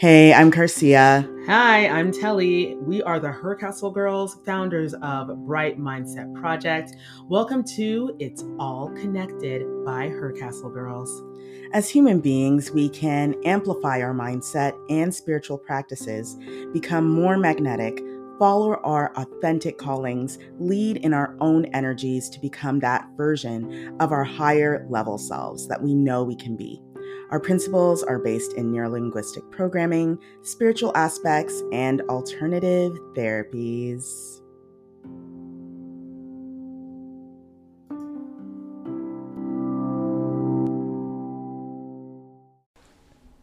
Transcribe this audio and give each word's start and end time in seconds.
Hey, 0.00 0.32
I'm 0.32 0.48
Garcia. 0.48 1.28
Hi, 1.44 1.86
I'm 1.86 2.10
Telly. 2.10 2.74
We 2.76 3.02
are 3.02 3.20
the 3.20 3.28
Hercastle 3.28 3.92
Girls, 3.92 4.38
founders 4.46 4.94
of 5.02 5.44
Bright 5.44 5.78
Mindset 5.78 6.34
Project. 6.40 6.96
Welcome 7.28 7.62
to 7.76 8.16
It's 8.18 8.42
All 8.58 8.88
Connected 8.92 9.66
by 9.84 10.08
Hercastle 10.08 10.72
Girls. 10.72 11.22
As 11.74 11.90
human 11.90 12.18
beings, 12.18 12.70
we 12.70 12.88
can 12.88 13.34
amplify 13.44 14.00
our 14.00 14.14
mindset 14.14 14.72
and 14.88 15.14
spiritual 15.14 15.58
practices, 15.58 16.38
become 16.72 17.06
more 17.06 17.36
magnetic, 17.36 18.00
follow 18.38 18.76
our 18.76 19.14
authentic 19.18 19.76
callings, 19.76 20.38
lead 20.58 20.96
in 20.96 21.12
our 21.12 21.36
own 21.40 21.66
energies 21.74 22.30
to 22.30 22.40
become 22.40 22.78
that 22.78 23.06
version 23.18 23.94
of 24.00 24.12
our 24.12 24.24
higher 24.24 24.86
level 24.88 25.18
selves 25.18 25.68
that 25.68 25.82
we 25.82 25.94
know 25.94 26.24
we 26.24 26.36
can 26.36 26.56
be. 26.56 26.82
Our 27.30 27.38
principles 27.38 28.02
are 28.02 28.18
based 28.18 28.54
in 28.54 28.72
neurolinguistic 28.72 29.52
programming, 29.52 30.18
spiritual 30.42 30.90
aspects, 30.96 31.62
and 31.72 32.00
alternative 32.08 32.98
therapies. 33.14 34.40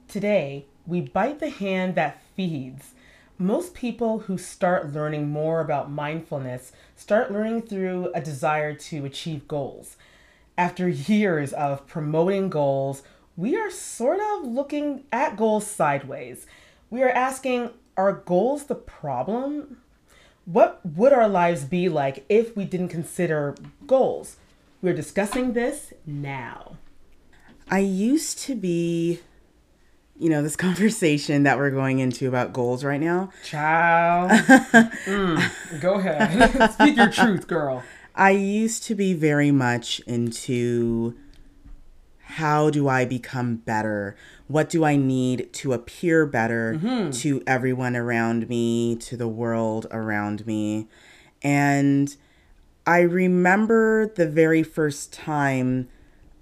Today, 0.09 0.65
we 0.85 0.99
bite 0.99 1.39
the 1.39 1.49
hand 1.49 1.95
that 1.95 2.21
feeds. 2.35 2.93
Most 3.37 3.73
people 3.73 4.19
who 4.19 4.37
start 4.37 4.91
learning 4.91 5.29
more 5.29 5.61
about 5.61 5.89
mindfulness 5.89 6.73
start 6.97 7.31
learning 7.31 7.61
through 7.61 8.11
a 8.13 8.19
desire 8.19 8.73
to 8.73 9.05
achieve 9.05 9.47
goals. 9.47 9.95
After 10.57 10.89
years 10.89 11.53
of 11.53 11.87
promoting 11.87 12.49
goals, 12.49 13.03
we 13.37 13.55
are 13.55 13.69
sort 13.69 14.19
of 14.19 14.47
looking 14.47 15.03
at 15.11 15.37
goals 15.37 15.67
sideways. 15.67 16.47
We 16.89 17.03
are 17.03 17.09
asking, 17.09 17.69
are 17.95 18.11
goals 18.11 18.65
the 18.65 18.75
problem? 18.75 19.77
What 20.45 20.81
would 20.83 21.13
our 21.13 21.29
lives 21.29 21.63
be 21.63 21.87
like 21.87 22.25
if 22.29 22.57
we 22.57 22.65
didn't 22.65 22.89
consider 22.89 23.55
goals? 23.85 24.37
We're 24.81 24.95
discussing 24.95 25.53
this 25.53 25.93
now. 26.05 26.77
I 27.69 27.79
used 27.79 28.39
to 28.39 28.55
be, 28.55 29.19
you 30.17 30.29
know, 30.29 30.41
this 30.41 30.55
conversation 30.67 31.43
that 31.43 31.59
we're 31.59 31.71
going 31.71 31.99
into 31.99 32.27
about 32.27 32.53
goals 32.53 32.83
right 32.83 32.99
now. 32.99 33.31
Child. 33.43 34.31
mm, 34.31 35.79
go 35.79 35.95
ahead. 35.95 36.71
Speak 36.73 36.97
your 36.97 37.11
truth, 37.11 37.47
girl. 37.47 37.83
I 38.15 38.31
used 38.31 38.83
to 38.85 38.95
be 38.95 39.13
very 39.13 39.51
much 39.51 39.99
into 40.07 41.15
how 42.27 42.69
do 42.69 42.89
I 42.89 43.05
become 43.05 43.55
better? 43.55 44.15
What 44.47 44.69
do 44.69 44.83
I 44.83 44.97
need 44.97 45.51
to 45.53 45.71
appear 45.71 46.25
better 46.25 46.75
mm-hmm. 46.75 47.11
to 47.11 47.41
everyone 47.47 47.95
around 47.95 48.49
me, 48.49 48.97
to 48.97 49.15
the 49.15 49.29
world 49.29 49.87
around 49.91 50.45
me? 50.45 50.87
And 51.41 52.15
I 52.85 52.99
remember 52.99 54.07
the 54.07 54.27
very 54.27 54.61
first 54.61 55.13
time 55.13 55.87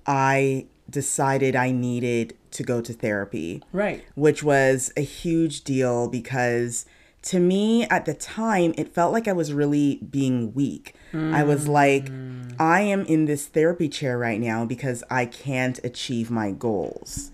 I 0.08 0.66
decided 0.90 1.56
I 1.56 1.72
needed 1.72 2.36
to 2.52 2.64
go 2.64 2.82
to 2.82 2.92
therapy. 2.92 3.62
Right. 3.72 4.04
Which 4.16 4.44
was 4.44 4.92
a 4.98 5.02
huge 5.02 5.64
deal 5.64 6.08
because 6.08 6.86
to 7.26 7.40
me 7.40 7.84
at 7.86 8.06
the 8.06 8.14
time, 8.14 8.74
it 8.78 8.94
felt 8.94 9.12
like 9.12 9.28
I 9.28 9.34
was 9.34 9.52
really 9.52 9.96
being 9.96 10.54
weak. 10.54 10.94
Mm. 11.12 11.34
I 11.34 11.44
was 11.44 11.68
like, 11.68 12.12
I 12.60 12.82
am 12.82 13.04
in 13.06 13.26
this 13.26 13.48
therapy 13.48 13.90
chair 13.90 14.18
right 14.18 14.40
now 14.40 14.64
because 14.64 15.04
I 15.10 15.26
can't 15.26 15.80
achieve 15.84 16.30
my 16.30 16.52
goals. 16.52 17.32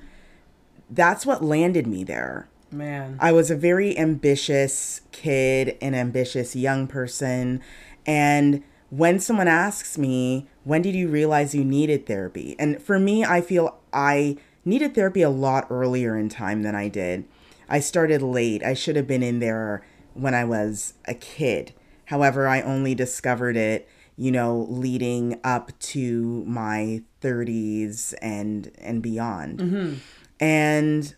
That's 0.90 1.26
what 1.26 1.44
landed 1.44 1.88
me 1.88 2.06
there. 2.06 2.48
Man. 2.72 3.18
I 3.20 3.34
was 3.34 3.52
a 3.52 3.56
very 3.56 3.98
ambitious 3.98 5.02
kid, 5.12 5.78
an 5.82 5.94
ambitious 5.94 6.56
young 6.56 6.88
person. 6.88 7.62
And 8.06 8.64
when 8.90 9.20
someone 9.20 9.50
asks 9.50 9.98
me, 9.98 10.48
when 10.64 10.82
did 10.82 10.96
you 10.96 11.10
realize 11.10 11.54
you 11.54 11.66
needed 11.66 12.06
therapy? 12.06 12.56
And 12.58 12.82
for 12.82 12.98
me, 12.98 13.26
I 13.26 13.42
feel 13.42 13.78
I 13.92 14.38
needed 14.64 14.96
therapy 14.96 15.22
a 15.22 15.30
lot 15.30 15.68
earlier 15.70 16.18
in 16.18 16.30
time 16.30 16.62
than 16.64 16.76
I 16.76 16.88
did. 16.88 17.26
I 17.72 17.80
started 17.80 18.22
late. 18.22 18.64
I 18.64 18.76
should 18.76 18.96
have 18.96 19.08
been 19.08 19.24
in 19.24 19.40
there 19.40 19.84
when 20.14 20.36
I 20.36 20.44
was 20.44 20.94
a 21.06 21.16
kid. 21.16 21.74
However, 22.06 22.48
I 22.48 22.62
only 22.62 22.94
discovered 22.94 23.58
it 23.58 23.88
you 24.22 24.32
know, 24.32 24.68
leading 24.70 25.40
up 25.44 25.72
to 25.80 26.44
my 26.46 27.02
30s 27.22 28.14
and 28.22 28.72
and 28.78 29.02
beyond. 29.02 29.58
Mm-hmm. 29.58 29.94
And 30.40 31.16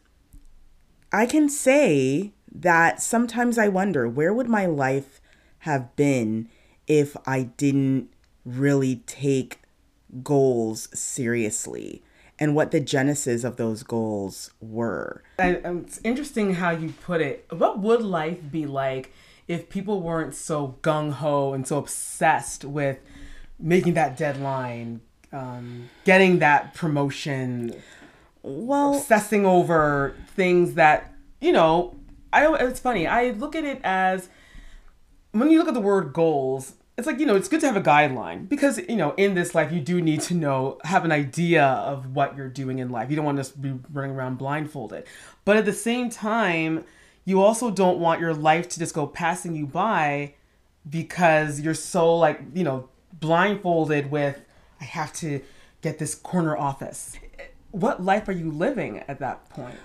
I 1.12 1.26
can 1.26 1.50
say 1.50 2.32
that 2.50 3.02
sometimes 3.02 3.58
I 3.58 3.68
wonder 3.68 4.08
where 4.08 4.34
would 4.34 4.48
my 4.48 4.68
life 4.68 5.20
have 5.60 5.94
been 5.98 6.48
if 6.88 7.18
I 7.26 7.44
didn't 7.58 8.10
really 8.46 8.98
take 9.06 9.60
goals 10.24 10.88
seriously 10.98 12.04
and 12.44 12.54
what 12.54 12.72
the 12.72 12.80
genesis 12.82 13.46
of 13.46 13.56
those 13.56 13.84
goals 13.84 14.52
were. 14.60 15.24
And 15.40 15.86
it's 15.86 16.02
interesting 16.04 16.56
how 16.56 16.72
you 16.72 16.94
put 17.02 17.22
it. 17.22 17.46
What 17.50 17.80
would 17.80 18.02
life 18.02 18.40
be 18.52 18.66
like 18.66 19.14
if 19.48 19.70
people 19.70 20.02
weren't 20.02 20.36
so 20.36 20.76
gung 20.82 21.14
ho 21.14 21.54
and 21.54 21.66
so 21.66 21.78
obsessed 21.78 22.66
with 22.66 23.00
making 23.58 23.94
that 23.94 24.18
deadline, 24.18 25.00
um, 25.32 25.90
getting 26.04 26.40
that 26.40 26.74
promotion, 26.74 27.82
well, 28.42 28.98
obsessing 28.98 29.46
over 29.46 30.14
things 30.36 30.74
that 30.74 31.14
you 31.40 31.54
know. 31.54 31.96
I. 32.34 32.54
It's 32.56 32.82
funny. 32.82 33.08
I 33.08 33.30
look 33.30 33.56
at 33.56 33.64
it 33.64 33.80
as 33.86 34.28
when 35.32 35.50
you 35.50 35.60
look 35.60 35.70
at 35.70 35.76
the 35.76 35.80
word 35.80 36.12
goals. 36.12 36.74
It's 36.98 37.08
like 37.08 37.20
you 37.20 37.26
know, 37.26 37.36
it's 37.36 37.48
good 37.48 37.60
to 37.62 37.68
have 37.68 37.76
a 37.76 37.82
guideline 37.82 38.48
because 38.48 38.78
you 38.78 38.96
know, 38.96 39.14
in 39.18 39.34
this 39.34 39.56
life, 39.56 39.72
you 39.72 39.82
do 39.82 40.02
need 40.02 40.22
to 40.22 40.34
know, 40.34 40.80
have 40.84 41.06
an 41.06 41.12
idea 41.12 41.64
of 41.66 42.16
what 42.16 42.38
you're 42.38 42.50
doing 42.50 42.80
in 42.80 42.90
life. 42.90 43.10
You 43.10 43.16
don't 43.16 43.26
want 43.26 43.44
to 43.44 43.58
be 43.58 43.74
running 43.92 44.16
around 44.16 44.38
blindfolded, 44.38 45.06
but 45.44 45.58
at 45.58 45.66
the 45.66 45.74
same 45.74 46.10
time 46.10 46.86
you 47.26 47.42
also 47.42 47.72
don't 47.72 48.00
want 48.00 48.20
your 48.20 48.34
life 48.34 48.68
to 48.70 48.80
just 48.80 48.94
go 48.94 49.08
passing 49.08 49.56
you 49.56 49.66
by 49.66 50.34
because 50.90 51.62
you're 51.62 51.74
so 51.74 52.16
like 52.16 52.42
you 52.54 52.64
know 52.64 52.90
blindfolded 53.14 54.12
with 54.12 54.42
i 54.82 54.84
have 54.84 55.14
to 55.14 55.42
get 55.82 56.00
this 56.00 56.16
corner 56.16 56.56
office. 56.56 57.18
What 57.72 58.02
life 58.02 58.30
are 58.30 58.34
you 58.34 58.50
living 58.50 59.00
at 59.00 59.20
that 59.20 59.50
point? 59.50 59.76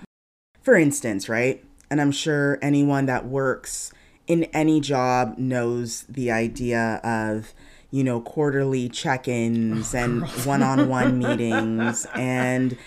For 0.61 0.75
instance 0.75 1.29
right? 1.29 1.63
And 1.89 2.01
i'm 2.01 2.11
sure 2.11 2.59
anyone 2.61 3.05
that 3.07 3.25
works 3.25 3.91
in 4.29 4.43
any 4.45 4.79
job 4.79 5.37
knows 5.37 6.03
the 6.03 6.31
idea 6.31 7.01
of 7.03 7.53
you 7.91 8.03
know 8.03 8.21
quarterly 8.21 8.87
check-ins 8.87 9.93
oh, 9.93 9.97
and 9.97 10.27
one-on-one 10.45 11.17
meetings 11.17 12.05
and 12.13 12.77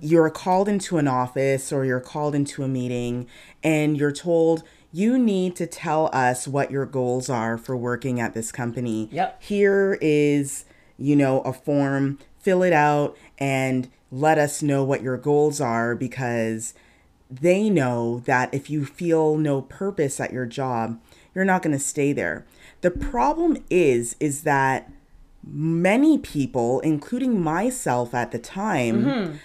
you're 0.00 0.28
called 0.28 0.68
into 0.68 0.98
an 0.98 1.08
office 1.08 1.72
or 1.72 1.84
you're 1.84 2.00
called 2.00 2.34
into 2.34 2.62
a 2.62 2.68
meeting 2.68 3.26
and 3.62 3.96
you're 3.96 4.12
told 4.12 4.64
you 4.92 5.18
need 5.18 5.54
to 5.54 5.66
tell 5.66 6.10
us 6.12 6.48
what 6.48 6.70
your 6.70 6.86
goals 6.86 7.30
are 7.30 7.58
for 7.58 7.76
working 7.76 8.20
at 8.20 8.32
this 8.32 8.50
company. 8.50 9.08
Yep. 9.12 9.42
Here 9.42 9.98
is, 10.00 10.64
you 10.96 11.14
know, 11.14 11.42
a 11.42 11.52
form, 11.52 12.18
fill 12.38 12.62
it 12.62 12.72
out 12.72 13.16
and 13.36 13.90
let 14.10 14.38
us 14.38 14.62
know 14.62 14.82
what 14.82 15.02
your 15.02 15.18
goals 15.18 15.60
are 15.60 15.94
because 15.94 16.72
they 17.30 17.68
know 17.68 18.20
that 18.20 18.52
if 18.54 18.70
you 18.70 18.84
feel 18.84 19.36
no 19.36 19.62
purpose 19.62 20.20
at 20.20 20.32
your 20.32 20.46
job, 20.46 21.00
you're 21.34 21.44
not 21.44 21.62
going 21.62 21.76
to 21.76 21.82
stay 21.82 22.12
there. 22.12 22.46
The 22.80 22.90
problem 22.90 23.64
is 23.70 24.16
is 24.18 24.42
that 24.42 24.90
many 25.44 26.18
people, 26.18 26.80
including 26.80 27.40
myself 27.40 28.14
at 28.14 28.30
the 28.32 28.38
time, 28.38 29.04
mm-hmm 29.04 29.36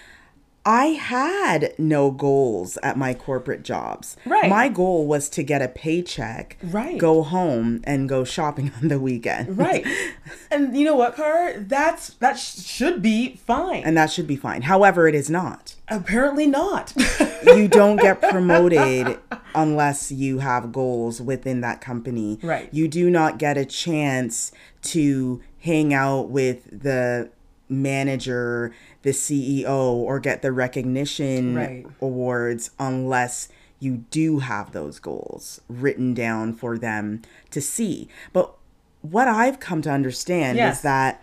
I 0.66 0.86
had 0.86 1.74
no 1.78 2.10
goals 2.10 2.78
at 2.82 2.96
my 2.96 3.12
corporate 3.12 3.62
jobs. 3.62 4.16
Right. 4.24 4.48
My 4.48 4.68
goal 4.68 5.06
was 5.06 5.28
to 5.30 5.42
get 5.42 5.60
a 5.60 5.68
paycheck, 5.68 6.56
right. 6.62 6.96
go 6.96 7.22
home 7.22 7.82
and 7.84 8.08
go 8.08 8.24
shopping 8.24 8.72
on 8.82 8.88
the 8.88 8.98
weekend. 8.98 9.58
Right. 9.58 9.86
and 10.50 10.76
you 10.76 10.84
know 10.84 10.94
what, 10.94 11.16
Car? 11.16 11.54
That's 11.58 12.14
that 12.14 12.38
sh- 12.38 12.62
should 12.62 13.02
be 13.02 13.36
fine. 13.36 13.82
And 13.84 13.96
that 13.96 14.10
should 14.10 14.26
be 14.26 14.36
fine. 14.36 14.62
However, 14.62 15.06
it 15.06 15.14
is 15.14 15.28
not. 15.28 15.74
Apparently 15.88 16.46
not. 16.46 16.94
you 17.46 17.68
don't 17.68 17.96
get 17.96 18.22
promoted 18.22 19.18
unless 19.54 20.10
you 20.10 20.38
have 20.38 20.72
goals 20.72 21.20
within 21.20 21.60
that 21.60 21.82
company. 21.82 22.38
Right. 22.42 22.72
You 22.72 22.88
do 22.88 23.10
not 23.10 23.38
get 23.38 23.58
a 23.58 23.66
chance 23.66 24.50
to 24.82 25.42
hang 25.60 25.92
out 25.92 26.30
with 26.30 26.64
the 26.82 27.30
manager 27.68 28.74
the 29.04 29.10
CEO 29.10 29.68
or 29.68 30.18
get 30.18 30.42
the 30.42 30.50
recognition 30.50 31.54
right. 31.54 31.86
awards 32.00 32.70
unless 32.78 33.48
you 33.78 33.98
do 34.10 34.38
have 34.38 34.72
those 34.72 34.98
goals 34.98 35.60
written 35.68 36.14
down 36.14 36.54
for 36.54 36.78
them 36.78 37.20
to 37.50 37.60
see. 37.60 38.08
But 38.32 38.54
what 39.02 39.28
I've 39.28 39.60
come 39.60 39.82
to 39.82 39.90
understand 39.90 40.56
yes. 40.56 40.78
is 40.78 40.82
that 40.82 41.22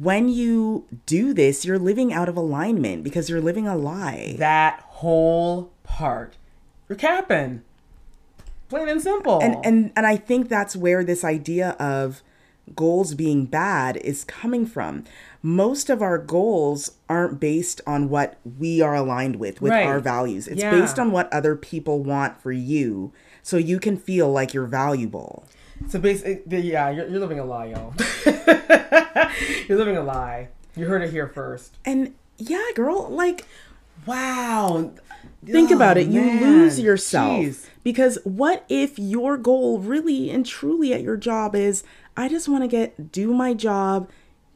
when 0.00 0.28
you 0.28 0.86
do 1.04 1.34
this, 1.34 1.66
you're 1.66 1.78
living 1.78 2.12
out 2.12 2.28
of 2.30 2.36
alignment 2.36 3.04
because 3.04 3.28
you're 3.28 3.42
living 3.42 3.68
a 3.68 3.76
lie. 3.76 4.34
That 4.38 4.80
whole 4.80 5.70
part. 5.82 6.36
you're 6.88 6.96
capping. 6.96 7.62
Plain 8.70 8.88
and 8.88 9.02
simple. 9.02 9.38
and 9.42 9.56
and 9.66 9.92
and 9.94 10.06
I 10.06 10.16
think 10.16 10.48
that's 10.48 10.74
where 10.74 11.04
this 11.04 11.24
idea 11.24 11.70
of 11.78 12.22
goals 12.74 13.14
being 13.14 13.44
bad 13.44 13.98
is 13.98 14.24
coming 14.24 14.64
from. 14.64 15.04
Most 15.42 15.90
of 15.90 16.00
our 16.02 16.18
goals 16.18 16.92
aren't 17.08 17.40
based 17.40 17.80
on 17.86 18.08
what 18.08 18.38
we 18.58 18.80
are 18.80 18.94
aligned 18.94 19.36
with, 19.36 19.60
with 19.60 19.72
Right. 19.72 19.84
our 19.86 19.98
values. 20.00 20.46
It's 20.46 20.62
Yeah. 20.62 20.70
based 20.70 20.98
on 20.98 21.10
what 21.10 21.32
other 21.32 21.56
people 21.56 22.00
want 22.02 22.40
for 22.40 22.52
you, 22.52 23.12
so 23.42 23.56
you 23.56 23.80
can 23.80 23.96
feel 23.96 24.30
like 24.30 24.54
you're 24.54 24.66
valuable. 24.66 25.44
So 25.88 25.98
basically, 25.98 26.60
yeah, 26.60 26.90
you're, 26.90 27.08
you're 27.08 27.18
living 27.20 27.40
a 27.40 27.44
lie, 27.44 27.66
yo. 27.66 27.92
you're 29.68 29.78
living 29.78 29.96
a 29.96 30.02
lie. 30.02 30.48
You 30.76 30.86
heard 30.86 31.02
it 31.02 31.10
here 31.10 31.26
first. 31.26 31.76
And 31.84 32.14
yeah, 32.38 32.62
girl, 32.74 33.08
like 33.10 33.44
Wow. 34.06 34.90
think 35.44 35.70
Oh, 35.70 35.76
about 35.76 35.96
it. 35.96 36.06
You 36.08 36.20
lose 36.22 36.78
yourself. 36.80 37.40
Jeez. 37.40 37.66
Because 37.84 38.18
what 38.24 38.64
if 38.68 38.98
your 38.98 39.36
goal 39.36 39.78
really 39.80 40.30
and 40.30 40.44
truly 40.46 40.92
at 40.92 41.02
your 41.02 41.16
job 41.16 41.54
is 41.54 41.82
I 42.16 42.28
just 42.28 42.48
want 42.48 42.62
to 42.64 42.68
get 42.68 43.10
do 43.12 43.32
my 43.32 43.54
job, 43.54 44.08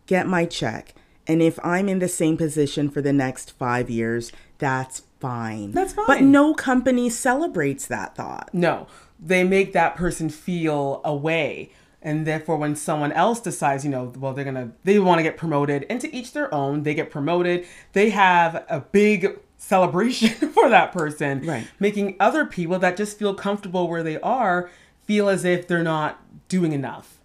get 0.07 0.27
my 0.27 0.45
check. 0.45 0.95
And 1.27 1.43
if 1.43 1.59
I'm 1.65 1.89
in 1.89 1.99
the 1.99 2.09
same 2.09 2.37
position 2.37 2.89
for 2.89 3.03
the 3.03 3.13
next 3.13 3.51
5 3.53 3.91
years, 3.91 4.33
that's 4.59 5.03
fine. 5.21 5.73
That's 5.73 5.93
fine. 5.93 6.07
But 6.07 6.23
no 6.23 6.55
company 6.55 7.11
celebrates 7.11 7.87
that 7.87 8.15
thought. 8.15 8.51
No, 8.53 8.87
they 9.19 9.45
make 9.45 9.73
that 9.73 9.97
person 9.97 10.31
feel 10.31 11.01
away. 11.05 11.71
And 12.03 12.25
therefore, 12.25 12.57
when 12.57 12.77
someone 12.77 13.11
else 13.13 13.41
decides, 13.41 13.85
you 13.85 13.91
know, 13.91 14.13
well, 14.17 14.33
they're 14.33 14.45
gonna, 14.45 14.71
they 14.85 14.99
want 15.01 15.19
to 15.19 15.25
get 15.25 15.37
promoted, 15.37 15.85
and 15.91 16.01
to 16.01 16.15
each 16.15 16.33
their 16.33 16.53
own, 16.55 16.85
they 16.85 16.95
get 16.95 17.11
promoted. 17.11 17.67
They 17.95 18.11
have 18.11 18.65
a 18.69 18.81
big 18.81 19.41
celebration 19.59 20.29
for 20.53 20.69
that 20.69 20.93
person, 20.93 21.41
Right. 21.45 21.67
Making 21.81 22.17
other 22.21 22.47
people 22.47 22.79
that 22.79 22.97
just 22.97 23.19
feel 23.19 23.35
comfortable 23.35 23.89
where 23.89 24.05
they 24.05 24.21
are 24.21 24.71
feel 25.03 25.29
as 25.29 25.45
if 25.45 25.67
they're 25.67 25.83
not 25.83 26.21
doing 26.49 26.73
enough. 26.73 27.16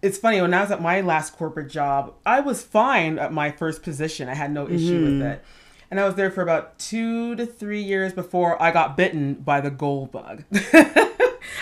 It's 0.00 0.18
funny 0.18 0.40
when 0.40 0.54
I 0.54 0.62
was 0.62 0.70
at 0.70 0.80
my 0.80 1.00
last 1.00 1.36
corporate 1.36 1.70
job, 1.70 2.14
I 2.24 2.40
was 2.40 2.62
fine 2.62 3.18
at 3.18 3.32
my 3.32 3.50
first 3.50 3.82
position. 3.82 4.28
I 4.28 4.34
had 4.34 4.52
no 4.52 4.68
issue 4.68 5.04
with 5.04 5.14
hmm. 5.14 5.22
it. 5.22 5.44
And 5.90 5.98
I 5.98 6.04
was 6.04 6.16
there 6.16 6.30
for 6.30 6.42
about 6.42 6.78
two 6.78 7.34
to 7.36 7.46
three 7.46 7.82
years 7.82 8.12
before 8.12 8.60
I 8.62 8.70
got 8.70 8.96
bitten 8.96 9.34
by 9.34 9.60
the 9.60 9.70
gold 9.70 10.12
bug. 10.12 10.44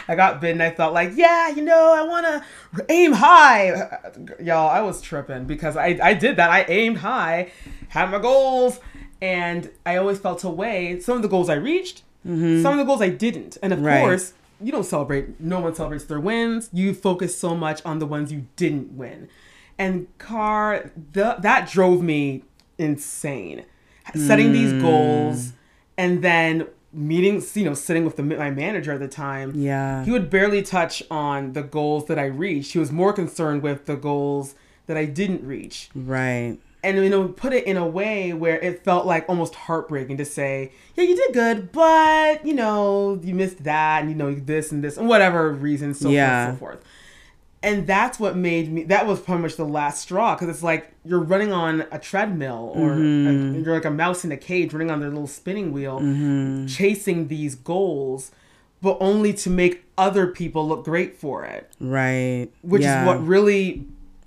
I 0.09 0.15
got 0.17 0.41
bitten. 0.41 0.61
I 0.61 0.71
thought 0.71 0.93
like, 0.93 1.13
yeah, 1.15 1.49
you 1.49 1.63
know, 1.63 1.95
I 1.95 2.03
want 2.03 2.27
to 2.27 2.87
aim 2.89 3.13
high. 3.13 4.01
Y'all, 4.41 4.69
I 4.69 4.81
was 4.81 5.01
tripping 5.01 5.45
because 5.45 5.77
I, 5.77 5.99
I 6.03 6.15
did 6.15 6.37
that. 6.37 6.51
I 6.51 6.65
aimed 6.65 6.99
high, 6.99 7.53
had 7.89 8.11
my 8.11 8.19
goals, 8.19 8.81
and 9.21 9.71
I 9.85 9.97
always 9.97 10.19
felt 10.19 10.45
away. 10.45 11.01
Some 11.01 11.17
of 11.17 11.23
the 11.23 11.29
goals 11.29 11.49
I 11.49 11.55
reached, 11.55 12.03
mm-hmm. 12.27 12.63
some 12.63 12.73
of 12.73 12.79
the 12.79 12.85
goals 12.85 13.01
I 13.01 13.11
didn't. 13.11 13.59
And 13.63 13.73
of 13.73 13.81
Right. 13.81 14.01
course, 14.01 14.33
you 14.61 14.73
don't 14.73 14.85
celebrate 14.85 15.41
no 15.41 15.61
one 15.61 15.75
celebrates 15.75 16.05
their 16.05 16.21
wins. 16.21 16.71
You 16.73 16.95
focus 16.95 17.37
so 17.37 17.55
much 17.55 17.85
on 17.85 17.99
the 17.99 18.07
ones 18.07 18.33
you 18.33 18.47
didn't 18.57 18.97
win. 18.97 19.29
And 19.79 20.07
car 20.19 20.91
the, 21.13 21.37
that 21.41 21.69
drove 21.69 22.03
me 22.03 22.45
insane. 22.79 23.65
Setting 24.15 24.53
these 24.53 24.71
hmm. 24.71 24.83
goals 24.83 25.53
and 25.99 26.23
then 26.23 26.69
meeting, 26.93 27.43
you 27.55 27.65
know 27.65 27.75
sitting 27.75 28.05
with 28.05 28.17
the, 28.17 28.23
my 28.23 28.51
manager 28.51 28.93
at 28.93 29.01
the 29.01 29.09
time 29.09 29.53
Yeah. 29.55 30.05
he 30.05 30.11
would 30.11 30.31
barely 30.31 30.63
touch 30.63 31.03
on 31.11 31.53
the 31.53 31.63
goals 31.63 32.07
that 32.07 32.19
i 32.19 32.25
reached. 32.25 32.73
He 32.73 32.79
was 32.79 32.93
more 32.93 33.13
concerned 33.13 33.63
with 33.63 33.87
the 33.87 33.97
goals 33.97 34.55
that 34.87 34.97
i 34.97 35.05
didn't 35.05 35.45
reach. 35.45 35.91
Right. 35.95 36.59
And 36.87 36.97
you 37.05 37.11
know 37.11 37.29
put 37.29 37.53
it 37.53 37.65
in 37.65 37.77
a 37.77 37.87
way 37.87 38.33
where 38.33 38.59
it 38.61 38.83
felt 38.85 39.05
like 39.07 39.29
almost 39.29 39.55
heartbreaking 39.55 40.17
to 40.17 40.25
say 40.25 40.73
yeah 40.95 41.05
you 41.05 41.15
did 41.17 41.33
good 41.35 41.73
but 41.73 42.45
you 42.47 42.55
know 42.55 43.21
you 43.23 43.35
missed 43.35 43.65
that 43.65 44.01
and 44.01 44.09
you 44.11 44.17
know 44.17 44.33
this 44.35 44.73
and 44.73 44.83
this 44.85 44.97
and 44.97 45.09
whatever 45.09 45.53
reasons 45.53 45.99
so 46.01 46.09
Yeah. 46.09 46.47
forth 46.47 46.55
so 46.55 46.59
forth 46.59 46.85
and 47.63 47.87
that's 47.87 48.21
what 48.21 48.37
made 48.37 48.71
me 48.73 48.85
that 48.85 49.07
was 49.07 49.19
pretty 49.21 49.43
much 49.43 49.57
the 49.57 49.65
last 49.65 50.03
straw 50.03 50.35
because 50.35 50.49
it's 50.49 50.63
like 50.63 50.93
you're 51.05 51.21
running 51.21 51.53
on 51.53 51.85
a 51.91 51.99
treadmill 51.99 52.73
or 52.75 52.91
Mm-hmm. 52.91 53.57
a- 53.57 53.59
you're 53.65 53.75
like 53.75 53.85
a 53.85 53.91
mouse 53.91 54.25
in 54.25 54.31
a 54.33 54.37
cage 54.37 54.73
running 54.73 54.91
on 54.91 55.01
their 55.01 55.09
little 55.11 55.27
spinning 55.27 55.73
wheel 55.73 55.99
Mm-hmm. 56.01 56.67
chasing 56.67 57.29
these 57.29 57.55
goals 57.55 58.31
but 58.83 58.99
only 59.01 59.33
to 59.33 59.49
make 59.51 59.85
other 59.99 60.27
people 60.27 60.69
look 60.69 60.85
great 60.85 61.17
for 61.17 61.45
it 61.45 61.73
Right. 61.81 62.49
which 62.63 62.83
yeah. 62.83 63.01
is 63.03 63.07
what 63.07 63.27
really 63.27 63.87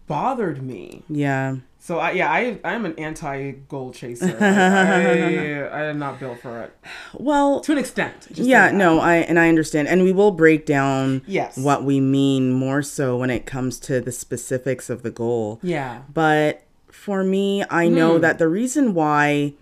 bothered 0.09 0.61
me 0.61 1.03
Yeah. 1.07 1.57
so 1.77 1.99
I, 1.99 2.11
yeah, 2.11 2.29
I 2.31 2.59
I'm 2.65 2.83
an 2.85 2.95
anti 2.97 3.51
goal 3.69 3.91
chaser. 3.93 4.35
I, 4.41 4.47
I, 4.47 5.81
I 5.81 5.83
am 5.85 5.99
not 5.99 6.19
built 6.19 6.39
for 6.41 6.59
it 6.63 6.75
Well, 7.13 7.61
to 7.61 7.71
an 7.71 7.77
extent. 7.77 8.27
Just 8.33 8.49
yeah, 8.49 8.71
no, 8.71 8.99
I 8.99 9.15
and 9.17 9.37
I 9.39 9.47
understand, 9.49 9.87
and 9.87 10.03
we 10.03 10.11
will 10.11 10.31
break 10.31 10.65
down 10.65 11.21
Yes. 11.27 11.57
what 11.57 11.83
we 11.83 11.99
mean 11.99 12.51
more 12.51 12.81
so 12.81 13.15
when 13.17 13.29
it 13.29 13.45
comes 13.45 13.79
to 13.81 14.01
the 14.01 14.11
specifics 14.11 14.89
of 14.89 15.03
the 15.03 15.11
goal. 15.11 15.59
Yeah. 15.61 16.01
But 16.13 16.63
for 16.91 17.23
me, 17.23 17.63
I 17.69 17.87
know 17.87 18.15
Hmm. 18.15 18.21
that 18.21 18.39
the 18.39 18.47
reason 18.47 18.93
why, 18.95 19.53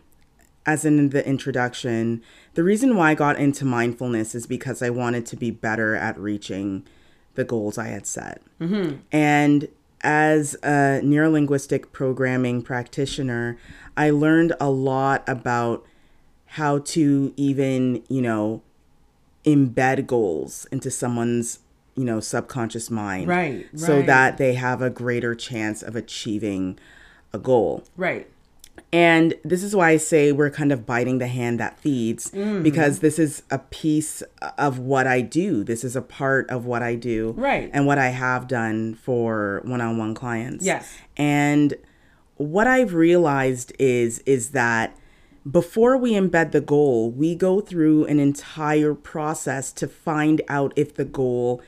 as 0.65 0.85
in 0.85 1.09
the 1.09 1.27
introduction, 1.27 2.21
the 2.53 2.63
reason 2.63 2.95
why 2.95 3.11
I 3.11 3.15
got 3.15 3.35
into 3.37 3.65
mindfulness 3.65 4.33
is 4.33 4.47
because 4.47 4.81
I 4.81 4.89
wanted 4.89 5.25
to 5.27 5.35
be 5.35 5.51
better 5.51 5.93
at 5.95 6.17
reaching 6.17 6.83
the 7.35 7.43
goals 7.43 7.77
I 7.77 7.87
had 7.89 8.07
set. 8.07 8.41
Mm-hmm. 8.59 8.95
And 9.11 9.67
as 10.07 10.55
a 10.63 11.01
neurolinguistic 11.03 11.91
programming 11.91 12.61
practitioner, 12.61 13.57
I 13.97 14.09
learned 14.09 14.53
a 14.57 14.69
lot 14.69 15.21
about 15.27 15.85
how 16.45 16.79
to 16.79 17.33
even, 17.35 18.01
you 18.07 18.21
know, 18.21 18.61
embed 19.43 20.07
goals 20.07 20.65
into 20.71 20.89
someone's, 20.89 21.59
you 21.95 22.05
know, 22.05 22.21
subconscious 22.21 22.89
mind. 22.89 23.27
Right, 23.27 23.67
So 23.75 23.97
right. 23.97 24.05
that 24.05 24.37
they 24.37 24.53
have 24.53 24.81
a 24.81 24.89
greater 24.89 25.35
chance 25.35 25.83
of 25.83 25.97
achieving 25.97 26.79
a 27.33 27.37
goal. 27.37 27.83
Right. 27.97 28.29
And 28.93 29.33
this 29.43 29.63
is 29.63 29.75
why 29.75 29.89
I 29.89 29.97
say 29.97 30.31
we're 30.31 30.49
kind 30.49 30.71
of 30.71 30.85
biting 30.85 31.17
the 31.17 31.27
hand 31.27 31.59
that 31.59 31.77
feeds 31.77 32.31
Mm-hmm. 32.31 32.63
because 32.63 32.99
this 32.99 33.19
is 33.19 33.43
a 33.51 33.59
piece 33.59 34.23
of 34.57 34.79
what 34.79 35.05
I 35.07 35.21
do. 35.21 35.63
This 35.63 35.83
is 35.83 35.95
a 35.95 36.01
part 36.01 36.49
of 36.49 36.65
what 36.65 36.81
I 36.81 36.95
do. 36.95 37.31
Right. 37.37 37.69
And 37.73 37.85
what 37.85 37.97
I 37.97 38.09
have 38.09 38.47
done 38.47 38.95
for 38.95 39.61
one-on-one 39.65 40.15
clients. 40.15 40.63
Yes. 40.63 40.97
And 41.17 41.75
what 42.35 42.67
I've 42.67 42.93
realized 42.93 43.73
is 43.77 44.19
is 44.19 44.51
that 44.51 44.95
before 45.49 45.97
we 45.97 46.13
embed 46.13 46.51
the 46.51 46.61
goal, 46.61 47.09
we 47.11 47.35
go 47.35 47.61
through 47.61 48.05
an 48.05 48.19
entire 48.19 48.93
process 48.93 49.71
to 49.73 49.87
find 49.87 50.41
out 50.47 50.73
if 50.75 50.95
the 50.95 51.05
goal 51.05 51.61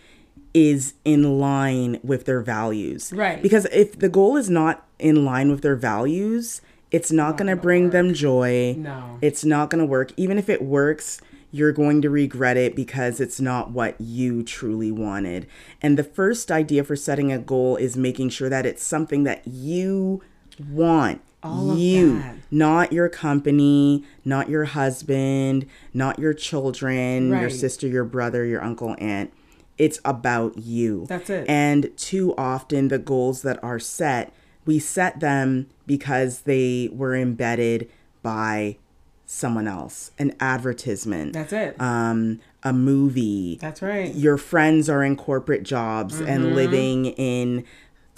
is 0.53 0.93
in 1.05 1.39
line 1.39 1.99
with 2.03 2.25
their 2.25 2.41
values. 2.41 3.11
Right. 3.13 3.41
Because 3.41 3.65
if 3.65 3.99
the 3.99 4.09
goal 4.09 4.35
is 4.35 4.49
not 4.49 4.85
in 4.99 5.23
line 5.25 5.49
with 5.49 5.61
their 5.61 5.75
values, 5.75 6.61
it's 6.91 7.11
not 7.11 7.37
going 7.37 7.49
to 7.49 7.61
bring 7.61 7.91
them 7.91 8.13
joy. 8.13 8.75
No. 8.77 9.17
It's 9.21 9.45
not 9.45 9.69
going 9.69 9.79
to 9.79 9.85
work. 9.85 10.11
Even 10.17 10.37
if 10.37 10.49
it 10.49 10.61
works, 10.61 11.21
you're 11.51 11.71
going 11.71 12.01
to 12.01 12.09
regret 12.09 12.57
it 12.57 12.75
because 12.75 13.19
it's 13.19 13.39
not 13.39 13.71
what 13.71 13.99
you 13.99 14.43
truly 14.43 14.91
wanted. 14.91 15.47
And 15.81 15.97
the 15.97 16.03
first 16.03 16.51
idea 16.51 16.83
for 16.83 16.95
setting 16.95 17.31
a 17.31 17.39
goal 17.39 17.75
is 17.75 17.97
making 17.97 18.29
sure 18.29 18.49
that 18.49 18.65
it's 18.65 18.83
something 18.83 19.23
that 19.23 19.47
you 19.47 20.21
want. 20.69 21.21
All 21.41 21.71
of 21.71 21.79
you, 21.79 22.21
not 22.51 22.91
your 22.91 23.07
company, 23.07 24.03
not 24.25 24.49
your 24.49 24.65
husband, 24.65 25.65
not 25.93 26.19
your 26.19 26.33
children, 26.33 27.29
your 27.29 27.49
sister, 27.49 27.87
your 27.87 28.03
brother, 28.03 28.43
your 28.43 28.61
uncle, 28.61 28.93
aunt. 28.99 29.31
It's 29.77 30.01
about 30.03 30.57
you. 30.57 31.05
That's 31.07 31.29
it. 31.29 31.47
And 31.47 31.95
too 31.95 32.35
often, 32.37 32.89
the 32.89 32.99
goals 32.99 33.43
that 33.43 33.63
are 33.63 33.79
set, 33.79 34.33
we 34.65 34.79
set 34.79 35.19
them 35.19 35.67
because 35.87 36.41
they 36.41 36.89
were 36.91 37.15
embedded 37.15 37.89
by 38.21 38.77
someone 39.25 39.67
else, 39.67 40.11
an 40.17 40.35
advertisement, 40.39 41.33
That's 41.33 41.53
it. 41.53 41.79
um, 41.79 42.39
a 42.63 42.73
movie. 42.73 43.57
That's 43.61 43.81
right. 43.81 44.13
Your 44.13 44.37
friends 44.37 44.89
are 44.89 45.03
in 45.03 45.15
corporate 45.15 45.63
jobs 45.63 46.15
Mm-hmm. 46.15 46.27
and 46.29 46.55
living 46.55 47.05
in 47.05 47.63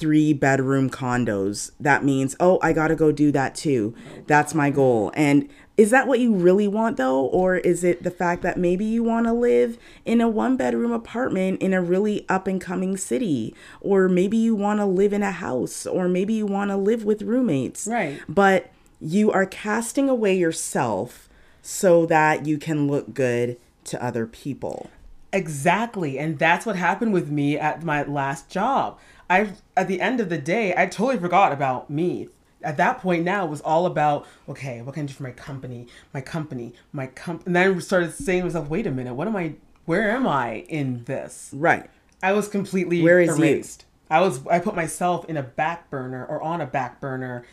three 0.02 0.34
bedroom 0.34 0.90
condos. 0.90 1.72
That 1.80 2.04
means, 2.04 2.36
oh, 2.40 2.58
I 2.64 2.74
got 2.74 2.88
to 2.88 2.96
go 2.96 3.12
do 3.12 3.32
that 3.32 3.54
too. 3.56 3.94
That's 4.26 4.56
my 4.56 4.72
goal. 4.72 5.12
And 5.14 5.48
is 5.78 5.92
that 5.92 6.08
what 6.08 6.20
you 6.20 6.34
really 6.34 6.68
want 6.68 6.98
though? 6.98 7.26
Or 7.28 7.58
is 7.58 7.84
it 7.84 8.04
the 8.04 8.12
fact 8.12 8.42
that 8.42 8.58
maybe 8.58 8.84
you 8.84 9.04
want 9.04 9.28
to 9.28 9.34
live 9.34 9.78
in 10.04 10.20
a 10.20 10.28
one 10.28 10.58
bedroom 10.58 10.92
apartment 10.92 11.62
in 11.62 11.72
a 11.74 11.82
really 11.82 12.26
up 12.28 12.48
and 12.48 12.60
coming 12.60 12.98
city? 12.98 13.56
Or 13.80 14.10
maybe 14.10 14.38
you 14.38 14.56
want 14.56 14.80
to 14.80 14.86
live 14.86 15.14
in 15.14 15.24
a 15.24 15.32
house? 15.32 15.86
Or 15.86 16.10
maybe 16.10 16.34
you 16.34 16.48
want 16.48 16.72
to 16.72 16.78
live 16.78 17.06
with 17.06 17.22
roommates? 17.22 17.88
Right. 17.88 18.20
But 18.28 18.72
you 19.00 19.32
are 19.32 19.46
casting 19.46 20.10
away 20.10 20.36
yourself 20.36 21.30
so 21.62 22.08
that 22.08 22.48
you 22.48 22.58
can 22.58 22.88
look 22.88 23.14
good 23.14 23.58
to 23.86 24.04
other 24.04 24.26
people. 24.26 24.90
Exactly. 25.34 26.20
And 26.20 26.38
that's 26.38 26.66
what 26.66 26.76
happened 26.76 27.14
with 27.14 27.30
me 27.30 27.58
at 27.58 27.84
my 27.84 28.04
last 28.04 28.50
job. 28.50 29.00
I 29.30 29.54
at 29.78 29.88
the 29.88 30.02
end 30.02 30.20
of 30.20 30.30
the 30.30 30.38
day, 30.38 30.74
I 30.76 30.86
totally 30.88 31.18
forgot 31.18 31.52
about 31.52 31.90
me. 31.90 32.28
At 32.64 32.78
that 32.78 33.00
point 33.00 33.24
now 33.24 33.46
it 33.46 33.50
was 33.50 33.62
all 33.62 33.86
about, 33.86 34.28
okay, 34.48 34.82
what 34.82 34.94
can 34.94 35.04
I 35.04 35.08
do 35.08 35.14
for 35.14 35.24
my 35.24 35.32
company, 35.32 35.88
my 36.14 36.22
company, 36.22 36.74
my 36.92 37.08
company. 37.08 37.44
And 37.48 37.56
then 37.56 37.76
I 37.76 37.80
started 37.80 38.14
saying 38.14 38.42
to 38.42 38.46
myself, 38.46 38.70
wait 38.70 38.86
a 38.86 38.92
minute, 38.92 39.16
what 39.16 39.28
am 39.28 39.36
I, 39.36 39.56
where 39.86 40.12
am 40.12 40.28
I 40.28 40.66
in 40.70 41.06
this? 41.06 41.50
Right. 41.54 41.90
I 42.22 42.34
was 42.34 42.48
completely 42.48 43.02
Where 43.02 43.20
is 43.20 43.40
you? 43.40 43.44
erased. 43.44 43.86
I 44.12 44.20
was 44.20 44.46
I 44.48 44.60
put 44.60 44.76
myself 44.76 45.26
in 45.26 45.38
a 45.38 45.44
back 45.44 45.90
burner 45.90 46.26
or 46.26 46.42
on 46.42 46.60
a 46.62 46.66
back 46.66 47.00
burner, 47.00 47.46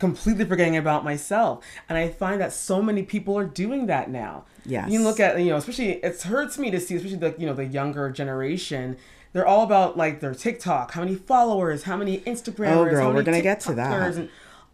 completely 0.00 0.44
forgetting 0.44 0.76
about 0.76 1.04
myself. 1.04 1.64
And 1.88 1.96
I 1.96 2.08
find 2.08 2.40
that 2.40 2.52
so 2.52 2.82
many 2.82 3.04
people 3.04 3.38
are 3.38 3.44
doing 3.44 3.86
that 3.86 4.10
now. 4.10 4.44
Yes. 4.66 4.90
You 4.90 5.00
look 5.02 5.20
at 5.20 5.38
you 5.38 5.50
know, 5.50 5.56
especially 5.56 5.92
it 6.02 6.20
hurts 6.22 6.58
me 6.58 6.70
to 6.72 6.80
see, 6.80 6.96
especially 6.96 7.18
the 7.18 7.34
you 7.38 7.46
know 7.46 7.54
the 7.54 7.66
younger 7.66 8.10
generation. 8.10 8.96
They're 9.32 9.46
all 9.46 9.62
about 9.62 9.96
like 9.96 10.18
their 10.18 10.34
TikTok, 10.34 10.92
how 10.92 11.02
many 11.02 11.14
followers, 11.14 11.84
how 11.84 11.96
many 11.96 12.18
Instagrammers. 12.20 12.76
Oh, 12.76 12.84
girl, 12.84 12.96
how 13.02 13.06
many 13.08 13.14
we're 13.14 13.22
gonna 13.22 13.42
get 13.42 13.60
to 13.60 13.74
that. 13.74 14.16
And 14.16 14.28